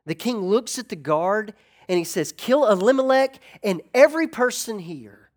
the 0.07 0.15
king 0.15 0.39
looks 0.39 0.79
at 0.79 0.89
the 0.89 0.97
guard 0.97 1.55
and 1.89 1.99
he 1.99 2.05
says, 2.05 2.33
Kill 2.33 2.67
Elimelech 2.67 3.39
and 3.63 3.83
every 3.95 4.27
person 4.27 4.79
here. 4.79 5.31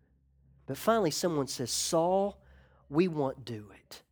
But 0.66 0.78
finally, 0.78 1.10
someone 1.10 1.46
says, 1.46 1.70
Saul, 1.70 2.40
we 2.88 3.08
won't 3.08 3.44
do 3.44 3.66
it. 3.74 4.02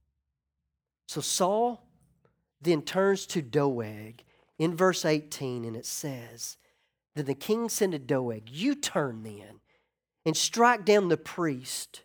So 1.07 1.21
Saul 1.21 1.87
then 2.61 2.83
turns 2.83 3.27
to 3.27 3.43
Doeg 3.43 4.23
in 4.59 4.77
verse 4.77 5.05
18, 5.05 5.65
and 5.65 5.77
it 5.77 5.87
says, 5.87 6.57
Then 7.15 7.27
the 7.27 7.35
king 7.35 7.69
said 7.69 7.93
to 7.93 7.99
Doeg, 7.99 8.49
You 8.51 8.75
turn 8.75 9.23
then 9.23 9.61
and 10.25 10.37
strike 10.37 10.85
down 10.85 11.09
the 11.09 11.17
priest. 11.17 12.03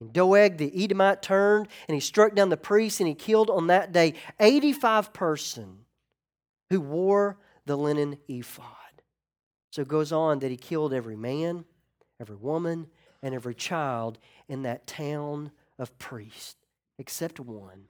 And 0.00 0.12
Doeg 0.12 0.58
the 0.58 0.84
Edomite 0.84 1.22
turned 1.22 1.68
and 1.88 1.94
he 1.94 2.00
struck 2.00 2.34
down 2.34 2.50
the 2.50 2.56
priest 2.56 3.00
and 3.00 3.08
he 3.08 3.14
killed 3.14 3.50
on 3.50 3.68
that 3.68 3.92
day 3.92 4.14
85 4.38 5.12
person 5.12 5.78
who 6.70 6.80
wore 6.80 7.38
the 7.64 7.76
linen 7.76 8.18
ephod. 8.28 8.66
So 9.70 9.82
it 9.82 9.88
goes 9.88 10.12
on 10.12 10.38
that 10.40 10.50
he 10.50 10.56
killed 10.56 10.92
every 10.92 11.16
man, 11.16 11.64
every 12.20 12.36
woman, 12.36 12.86
and 13.22 13.34
every 13.34 13.54
child 13.54 14.18
in 14.48 14.62
that 14.62 14.86
town 14.86 15.50
of 15.78 15.98
priests, 15.98 16.56
except 16.98 17.40
one. 17.40 17.88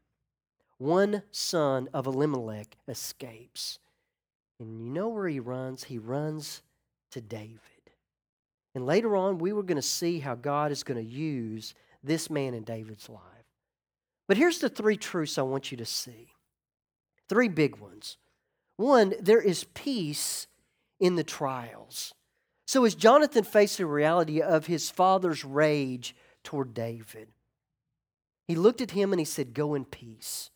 One 0.79 1.23
son 1.31 1.89
of 1.95 2.07
Elimelech 2.07 2.77
escapes. 2.89 3.79
And 4.59 4.81
you 4.81 4.91
know 4.91 5.09
where 5.09 5.29
he 5.29 5.41
runs? 5.41 5.85
He 5.85 5.99
runs 5.99 6.63
to 7.13 7.21
David. 7.21 7.61
And 8.77 8.85
later 8.85 9.17
on, 9.17 9.39
we 9.39 9.55
were 9.55 9.63
going 9.63 9.77
to 9.77 9.83
see 9.83 10.21
how 10.21 10.35
God 10.35 10.71
is 10.71 10.83
going 10.83 11.03
to 11.03 11.11
use 11.11 11.73
this 12.05 12.29
man 12.29 12.53
in 12.53 12.63
David's 12.63 13.09
life. 13.09 13.23
But 14.29 14.37
here's 14.37 14.59
the 14.59 14.69
three 14.69 14.99
truths 14.99 15.39
I 15.39 15.43
want 15.43 15.71
you 15.71 15.79
to 15.79 15.87
see 15.87 16.29
three 17.27 17.49
big 17.49 17.79
ones. 17.79 18.19
One, 18.77 19.15
there 19.19 19.41
is 19.41 19.65
peace 19.65 20.47
in 21.01 21.17
the 21.17 21.25
trials. 21.25 22.13
So, 22.67 22.85
as 22.85 22.95
Jonathan 22.95 23.45
faced 23.45 23.79
the 23.79 23.87
reality 23.87 24.43
of 24.43 24.67
his 24.67 24.91
father's 24.91 25.43
rage 25.43 26.15
toward 26.45 26.75
David, 26.75 27.29
he 28.47 28.57
looked 28.57 28.83
at 28.83 28.91
him 28.91 29.11
and 29.11 29.19
he 29.19 29.25
said, 29.25 29.55
Go 29.55 29.75
in 29.75 29.87
peace. 29.87 30.51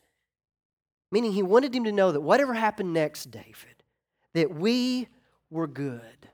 Meaning, 1.11 1.33
he 1.33 1.43
wanted 1.43 1.75
him 1.75 1.85
to 1.85 1.93
know 1.93 2.13
that 2.13 2.21
whatever 2.21 2.53
happened 2.53 2.93
next, 2.93 3.31
David, 3.31 3.83
that 4.35 4.55
we 4.55 5.09
were 5.49 5.67
good. 5.67 6.29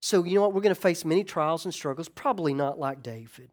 So, 0.00 0.24
you 0.24 0.34
know 0.34 0.42
what? 0.42 0.54
We're 0.54 0.62
going 0.62 0.74
to 0.74 0.80
face 0.80 1.04
many 1.04 1.24
trials 1.24 1.64
and 1.64 1.74
struggles, 1.74 2.08
probably 2.08 2.54
not 2.54 2.78
like 2.78 3.02
David. 3.02 3.50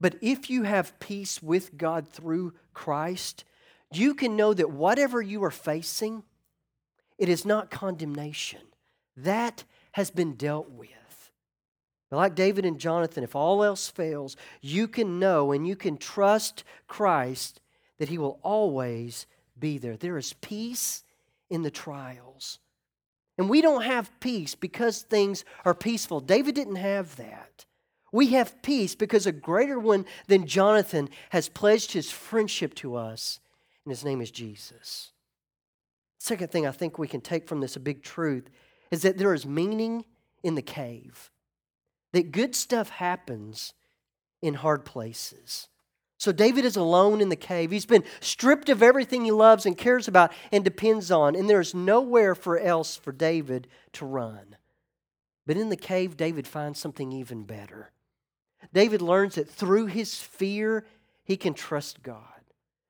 But 0.00 0.16
if 0.22 0.48
you 0.48 0.62
have 0.62 0.98
peace 0.98 1.42
with 1.42 1.76
God 1.76 2.08
through 2.08 2.54
Christ, 2.72 3.44
you 3.92 4.14
can 4.14 4.36
know 4.36 4.54
that 4.54 4.70
whatever 4.70 5.20
you 5.20 5.44
are 5.44 5.50
facing, 5.50 6.22
it 7.18 7.28
is 7.28 7.44
not 7.44 7.70
condemnation. 7.70 8.62
That 9.16 9.64
has 9.92 10.10
been 10.10 10.34
dealt 10.34 10.70
with. 10.70 10.88
But 12.08 12.16
like 12.16 12.34
David 12.34 12.64
and 12.64 12.80
Jonathan, 12.80 13.22
if 13.22 13.36
all 13.36 13.62
else 13.62 13.88
fails, 13.88 14.36
you 14.62 14.88
can 14.88 15.18
know 15.18 15.52
and 15.52 15.66
you 15.68 15.76
can 15.76 15.98
trust 15.98 16.64
Christ 16.88 17.60
that 17.98 18.08
He 18.08 18.18
will 18.18 18.40
always 18.42 19.26
be 19.58 19.76
there. 19.76 19.96
There 19.96 20.16
is 20.16 20.32
peace 20.32 21.04
in 21.50 21.62
the 21.62 21.70
trials. 21.70 22.58
And 23.40 23.48
we 23.48 23.62
don't 23.62 23.84
have 23.84 24.20
peace 24.20 24.54
because 24.54 25.00
things 25.00 25.46
are 25.64 25.72
peaceful. 25.72 26.20
David 26.20 26.54
didn't 26.54 26.76
have 26.76 27.16
that. 27.16 27.64
We 28.12 28.26
have 28.32 28.60
peace 28.60 28.94
because 28.94 29.26
a 29.26 29.32
greater 29.32 29.78
one 29.78 30.04
than 30.26 30.46
Jonathan 30.46 31.08
has 31.30 31.48
pledged 31.48 31.92
his 31.92 32.10
friendship 32.10 32.74
to 32.74 32.96
us, 32.96 33.40
and 33.82 33.92
his 33.92 34.04
name 34.04 34.20
is 34.20 34.30
Jesus. 34.30 35.12
Second 36.18 36.50
thing 36.50 36.66
I 36.66 36.70
think 36.70 36.98
we 36.98 37.08
can 37.08 37.22
take 37.22 37.48
from 37.48 37.60
this, 37.60 37.76
a 37.76 37.80
big 37.80 38.02
truth, 38.02 38.50
is 38.90 39.00
that 39.00 39.16
there 39.16 39.32
is 39.32 39.46
meaning 39.46 40.04
in 40.42 40.54
the 40.54 40.60
cave. 40.60 41.30
That 42.12 42.32
good 42.32 42.54
stuff 42.54 42.90
happens 42.90 43.72
in 44.42 44.52
hard 44.52 44.84
places. 44.84 45.68
So 46.20 46.32
David 46.32 46.66
is 46.66 46.76
alone 46.76 47.22
in 47.22 47.30
the 47.30 47.34
cave. 47.34 47.70
He's 47.70 47.86
been 47.86 48.04
stripped 48.20 48.68
of 48.68 48.82
everything 48.82 49.24
he 49.24 49.30
loves 49.30 49.64
and 49.64 49.76
cares 49.76 50.06
about 50.06 50.32
and 50.52 50.62
depends 50.62 51.10
on, 51.10 51.34
and 51.34 51.48
there's 51.48 51.74
nowhere 51.74 52.34
for 52.34 52.58
else 52.58 52.94
for 52.94 53.10
David 53.10 53.66
to 53.94 54.04
run. 54.04 54.56
But 55.46 55.56
in 55.56 55.70
the 55.70 55.76
cave, 55.76 56.18
David 56.18 56.46
finds 56.46 56.78
something 56.78 57.10
even 57.10 57.44
better. 57.44 57.90
David 58.74 59.00
learns 59.00 59.36
that 59.36 59.48
through 59.48 59.86
his 59.86 60.20
fear, 60.20 60.84
he 61.24 61.38
can 61.38 61.54
trust 61.54 62.02
God. 62.02 62.20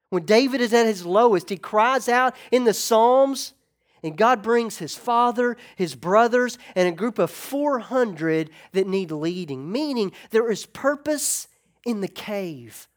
When 0.09 0.25
David 0.25 0.61
is 0.61 0.75
at 0.75 0.87
his 0.87 1.07
lowest, 1.07 1.51
he 1.51 1.57
cries 1.57 2.09
out 2.09 2.35
in 2.51 2.65
the 2.65 2.75
Psalms, 2.75 3.55
and 4.03 4.19
God 4.19 4.43
brings 4.43 4.79
his 4.79 4.97
father, 4.97 5.57
his 5.77 5.95
brothers, 5.95 6.59
and 6.75 6.89
a 6.89 6.93
group 6.93 7.21
of 7.21 7.31
400 7.31 8.51
that 8.73 8.89
need 8.89 9.13
leading, 9.13 9.71
meaning 9.71 10.11
there 10.31 10.51
is 10.51 10.67
purpose 10.67 11.47
in 11.87 12.01
the 12.01 12.09
cave. 12.09 12.89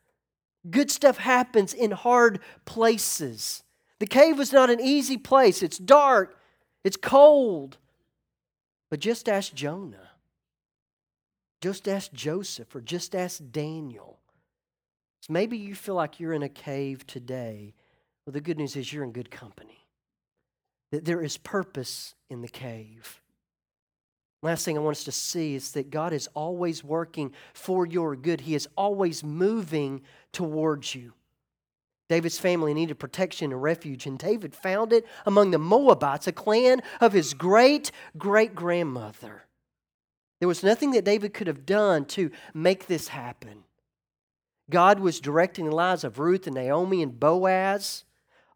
Good 0.70 0.92
stuff 0.92 1.18
happens 1.18 1.74
in 1.74 1.92
hard 1.92 2.40
places. 2.66 3.64
The 4.00 4.08
cave 4.08 4.40
is 4.40 4.54
not 4.54 4.70
an 4.70 4.80
easy 4.80 5.18
place, 5.18 5.62
it's 5.64 5.78
dark, 5.78 6.38
it's 6.84 6.98
cold. 6.98 7.78
But 8.90 9.00
just 9.00 9.28
ask 9.28 9.54
Jonah, 9.54 10.12
just 11.62 11.88
ask 11.88 12.14
Joseph, 12.14 12.76
or 12.76 12.82
just 12.82 13.16
ask 13.16 13.42
Daniel. 13.52 14.20
So 15.22 15.34
maybe 15.34 15.58
you 15.58 15.74
feel 15.74 15.96
like 15.96 16.20
you're 16.20 16.34
in 16.34 16.44
a 16.44 16.50
cave 16.50 17.08
today. 17.08 17.74
Well, 18.26 18.34
the 18.34 18.42
good 18.42 18.58
news 18.58 18.76
is 18.76 18.94
you're 18.94 19.04
in 19.04 19.14
good 19.14 19.32
company. 19.32 19.88
That 20.92 21.06
there 21.06 21.22
is 21.22 21.38
purpose 21.38 22.14
in 22.30 22.42
the 22.42 22.48
cave. 22.48 23.23
Last 24.44 24.66
thing 24.66 24.78
I 24.78 24.82
want 24.82 24.98
us 24.98 25.06
to 25.06 25.12
see 25.14 25.56
is 25.56 25.72
that 25.72 25.90
God 25.90 26.12
is 26.12 26.28
always 26.34 26.84
working 26.84 27.32
for 27.54 27.86
your 27.86 28.14
good. 28.18 28.42
He 28.42 28.56
is 28.56 28.68
always 28.76 29.24
moving 29.24 30.02
towards 30.34 30.94
you. 30.94 31.14
David's 32.10 32.38
family 32.38 32.74
needed 32.74 33.00
protection 33.00 33.54
and 33.54 33.64
refuge, 33.64 34.06
and 34.06 34.20
David 34.20 34.54
found 34.54 34.92
it 34.92 35.08
among 35.26 35.52
the 35.52 35.58
Moabites, 35.58 36.28
a 36.28 36.34
clan 36.34 36.82
of 37.00 37.14
his 37.14 37.34
great 37.34 37.90
great 38.18 38.54
grandmother. 38.54 39.46
There 40.40 40.50
was 40.50 40.62
nothing 40.62 40.92
that 40.92 41.06
David 41.06 41.34
could 41.34 41.48
have 41.48 41.66
done 41.66 42.04
to 42.08 42.30
make 42.54 42.88
this 42.88 43.08
happen. 43.08 43.64
God 44.70 45.00
was 45.00 45.22
directing 45.22 45.66
the 45.70 45.76
lives 45.76 46.04
of 46.04 46.20
Ruth 46.20 46.48
and 46.48 46.56
Naomi 46.56 47.02
and 47.02 47.18
Boaz 47.18 48.04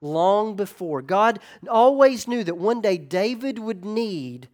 long 0.01 0.57
before. 0.57 1.01
God 1.01 1.39
always 1.69 2.27
knew 2.27 2.43
that 2.43 2.57
one 2.57 2.81
day 2.81 2.97
David 2.97 3.57
would 3.57 3.85
need 3.85 4.49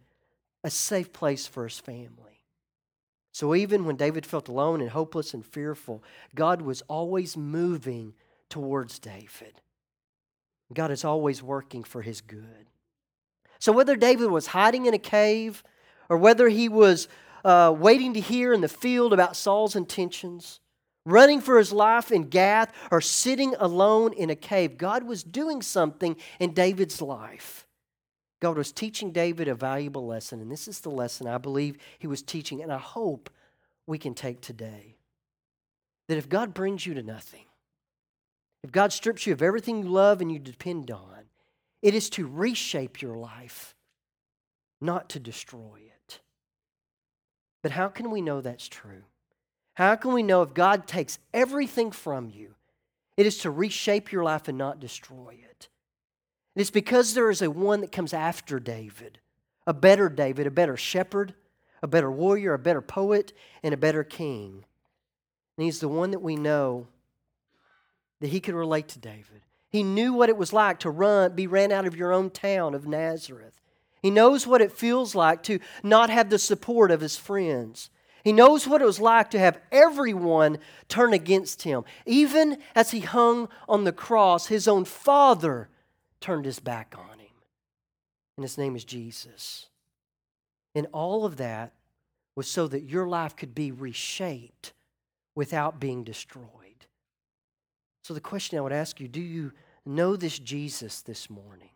a 0.64 0.70
safe 0.70 1.12
place 1.12 1.46
for 1.46 1.64
his 1.64 1.78
family. 1.78 2.42
So 3.32 3.54
even 3.54 3.84
when 3.84 3.96
David 3.96 4.24
felt 4.24 4.48
alone 4.48 4.80
and 4.80 4.90
hopeless 4.90 5.34
and 5.34 5.44
fearful, 5.44 6.02
God 6.34 6.62
was 6.62 6.82
always 6.82 7.36
moving 7.36 8.14
towards 8.48 8.98
David. 8.98 9.60
God 10.72 10.90
is 10.90 11.04
always 11.04 11.42
working 11.42 11.84
for 11.84 12.02
his 12.02 12.20
good. 12.20 12.66
So 13.58 13.72
whether 13.72 13.96
David 13.96 14.30
was 14.30 14.48
hiding 14.48 14.86
in 14.86 14.94
a 14.94 14.98
cave 14.98 15.62
or 16.08 16.16
whether 16.16 16.48
he 16.48 16.68
was 16.68 17.08
uh, 17.44 17.74
waiting 17.76 18.14
to 18.14 18.20
hear 18.20 18.52
in 18.52 18.60
the 18.60 18.68
field 18.68 19.12
about 19.12 19.36
Saul's 19.36 19.76
intentions, 19.76 20.60
running 21.04 21.40
for 21.40 21.58
his 21.58 21.72
life 21.72 22.10
in 22.10 22.28
Gath, 22.28 22.72
or 22.90 23.00
sitting 23.00 23.54
alone 23.58 24.12
in 24.12 24.30
a 24.30 24.36
cave. 24.36 24.78
God 24.78 25.04
was 25.04 25.22
doing 25.22 25.60
something 25.60 26.16
in 26.40 26.54
David's 26.54 27.02
life. 27.02 27.66
God 28.44 28.58
was 28.58 28.72
teaching 28.72 29.10
David 29.10 29.48
a 29.48 29.54
valuable 29.54 30.06
lesson, 30.06 30.42
and 30.42 30.52
this 30.52 30.68
is 30.68 30.80
the 30.80 30.90
lesson 30.90 31.26
I 31.26 31.38
believe 31.38 31.78
he 31.98 32.06
was 32.06 32.20
teaching, 32.20 32.62
and 32.62 32.70
I 32.70 32.76
hope 32.76 33.30
we 33.86 33.96
can 33.96 34.12
take 34.12 34.42
today. 34.42 34.96
That 36.08 36.18
if 36.18 36.28
God 36.28 36.52
brings 36.52 36.84
you 36.84 36.92
to 36.92 37.02
nothing, 37.02 37.46
if 38.62 38.70
God 38.70 38.92
strips 38.92 39.26
you 39.26 39.32
of 39.32 39.40
everything 39.40 39.82
you 39.82 39.88
love 39.88 40.20
and 40.20 40.30
you 40.30 40.38
depend 40.38 40.90
on, 40.90 41.20
it 41.80 41.94
is 41.94 42.10
to 42.10 42.26
reshape 42.26 43.00
your 43.00 43.16
life, 43.16 43.74
not 44.78 45.08
to 45.08 45.18
destroy 45.18 45.78
it. 45.80 46.20
But 47.62 47.72
how 47.72 47.88
can 47.88 48.10
we 48.10 48.20
know 48.20 48.42
that's 48.42 48.68
true? 48.68 49.04
How 49.72 49.96
can 49.96 50.12
we 50.12 50.22
know 50.22 50.42
if 50.42 50.52
God 50.52 50.86
takes 50.86 51.18
everything 51.32 51.92
from 51.92 52.28
you? 52.28 52.56
It 53.16 53.24
is 53.24 53.38
to 53.38 53.50
reshape 53.50 54.12
your 54.12 54.22
life 54.22 54.48
and 54.48 54.58
not 54.58 54.80
destroy 54.80 55.38
it. 55.50 55.70
And 56.54 56.60
it's 56.60 56.70
because 56.70 57.14
there 57.14 57.30
is 57.30 57.42
a 57.42 57.50
one 57.50 57.80
that 57.80 57.92
comes 57.92 58.12
after 58.12 58.60
David, 58.60 59.18
a 59.66 59.74
better 59.74 60.08
David, 60.08 60.46
a 60.46 60.52
better 60.52 60.76
shepherd, 60.76 61.34
a 61.82 61.86
better 61.86 62.10
warrior, 62.10 62.54
a 62.54 62.58
better 62.58 62.80
poet, 62.80 63.32
and 63.62 63.74
a 63.74 63.78
better 63.78 64.04
king. 64.04 64.64
And 65.56 65.64
he's 65.64 65.80
the 65.80 65.88
one 65.88 66.12
that 66.12 66.22
we 66.22 66.36
know 66.36 66.86
that 68.20 68.28
he 68.28 68.40
could 68.40 68.54
relate 68.54 68.88
to 68.88 68.98
David. 68.98 69.42
He 69.68 69.82
knew 69.82 70.12
what 70.12 70.28
it 70.28 70.36
was 70.36 70.52
like 70.52 70.78
to 70.80 70.90
run, 70.90 71.34
be 71.34 71.46
ran 71.46 71.72
out 71.72 71.86
of 71.86 71.96
your 71.96 72.12
own 72.12 72.30
town 72.30 72.74
of 72.74 72.86
Nazareth. 72.86 73.60
He 74.00 74.10
knows 74.10 74.46
what 74.46 74.60
it 74.60 74.70
feels 74.70 75.14
like 75.14 75.42
to 75.44 75.58
not 75.82 76.10
have 76.10 76.30
the 76.30 76.38
support 76.38 76.90
of 76.90 77.00
his 77.00 77.16
friends. 77.16 77.90
He 78.22 78.32
knows 78.32 78.68
what 78.68 78.80
it 78.80 78.86
was 78.86 79.00
like 79.00 79.30
to 79.30 79.38
have 79.38 79.58
everyone 79.72 80.58
turn 80.88 81.12
against 81.12 81.62
him. 81.62 81.84
Even 82.06 82.58
as 82.74 82.92
he 82.92 83.00
hung 83.00 83.48
on 83.68 83.84
the 83.84 83.92
cross, 83.92 84.46
his 84.46 84.68
own 84.68 84.84
father 84.84 85.68
turned 86.24 86.46
his 86.46 86.58
back 86.58 86.94
on 86.96 87.18
him. 87.18 87.28
And 88.38 88.44
his 88.44 88.56
name 88.56 88.74
is 88.76 88.84
Jesus. 88.84 89.66
And 90.74 90.86
all 90.90 91.26
of 91.26 91.36
that 91.36 91.74
was 92.34 92.48
so 92.48 92.66
that 92.66 92.84
your 92.84 93.06
life 93.06 93.36
could 93.36 93.54
be 93.54 93.70
reshaped 93.70 94.72
without 95.36 95.78
being 95.78 96.02
destroyed. 96.02 96.86
So, 98.02 98.14
the 98.14 98.20
question 98.20 98.58
I 98.58 98.62
would 98.62 98.72
ask 98.72 99.00
you 99.00 99.06
do 99.06 99.20
you 99.20 99.52
know 99.84 100.16
this 100.16 100.38
Jesus 100.38 101.02
this 101.02 101.28
morning? 101.28 101.68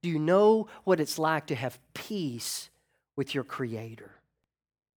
Do 0.00 0.08
you 0.08 0.18
know 0.20 0.68
what 0.84 1.00
it's 1.00 1.18
like 1.18 1.46
to 1.46 1.54
have 1.56 1.80
peace 1.92 2.70
with 3.16 3.34
your 3.34 3.44
Creator? 3.44 4.12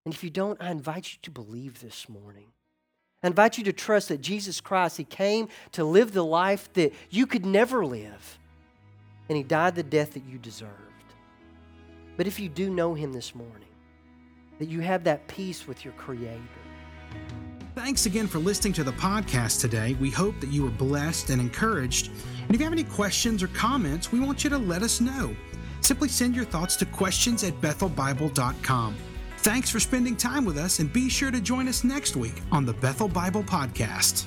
And 0.05 0.13
if 0.13 0.23
you 0.23 0.29
don't, 0.29 0.61
I 0.61 0.69
invite 0.69 1.11
you 1.11 1.19
to 1.23 1.31
believe 1.31 1.81
this 1.81 2.07
morning. 2.07 2.47
I 3.23 3.27
invite 3.27 3.57
you 3.57 3.63
to 3.63 3.73
trust 3.73 4.09
that 4.09 4.21
Jesus 4.21 4.61
Christ, 4.61 4.97
He 4.97 5.03
came 5.03 5.49
to 5.71 5.83
live 5.83 6.11
the 6.11 6.23
life 6.23 6.71
that 6.73 6.93
you 7.09 7.25
could 7.25 7.45
never 7.45 7.83
live, 7.83 8.37
and 9.29 9.37
He 9.37 9.43
died 9.43 9.75
the 9.75 9.83
death 9.83 10.13
that 10.13 10.25
you 10.25 10.37
deserved. 10.37 10.71
But 12.17 12.27
if 12.27 12.39
you 12.39 12.49
do 12.49 12.69
know 12.69 12.93
Him 12.93 13.13
this 13.13 13.35
morning, 13.35 13.69
that 14.59 14.69
you 14.69 14.79
have 14.81 15.03
that 15.03 15.27
peace 15.27 15.67
with 15.67 15.83
your 15.83 15.93
Creator. 15.93 16.39
Thanks 17.75 18.05
again 18.05 18.27
for 18.27 18.39
listening 18.39 18.71
to 18.73 18.85
the 18.85 18.93
podcast 18.93 19.59
today. 19.59 19.95
We 19.99 20.09
hope 20.09 20.39
that 20.39 20.49
you 20.49 20.63
were 20.63 20.69
blessed 20.69 21.29
and 21.29 21.41
encouraged. 21.41 22.07
And 22.07 22.55
if 22.55 22.59
you 22.59 22.63
have 22.63 22.71
any 22.71 22.85
questions 22.85 23.43
or 23.43 23.47
comments, 23.47 24.13
we 24.13 24.19
want 24.21 24.45
you 24.45 24.49
to 24.49 24.57
let 24.57 24.81
us 24.81 25.01
know. 25.01 25.35
Simply 25.81 26.07
send 26.07 26.35
your 26.35 26.45
thoughts 26.45 26.77
to 26.77 26.85
questions 26.85 27.43
at 27.43 27.53
bethelbible.com. 27.59 28.95
Thanks 29.39 29.69
for 29.69 29.79
spending 29.79 30.15
time 30.15 30.45
with 30.45 30.57
us, 30.57 30.79
and 30.79 30.91
be 30.91 31.09
sure 31.09 31.31
to 31.31 31.39
join 31.41 31.67
us 31.67 31.83
next 31.83 32.15
week 32.15 32.41
on 32.51 32.65
the 32.65 32.73
Bethel 32.73 33.07
Bible 33.07 33.43
Podcast. 33.43 34.25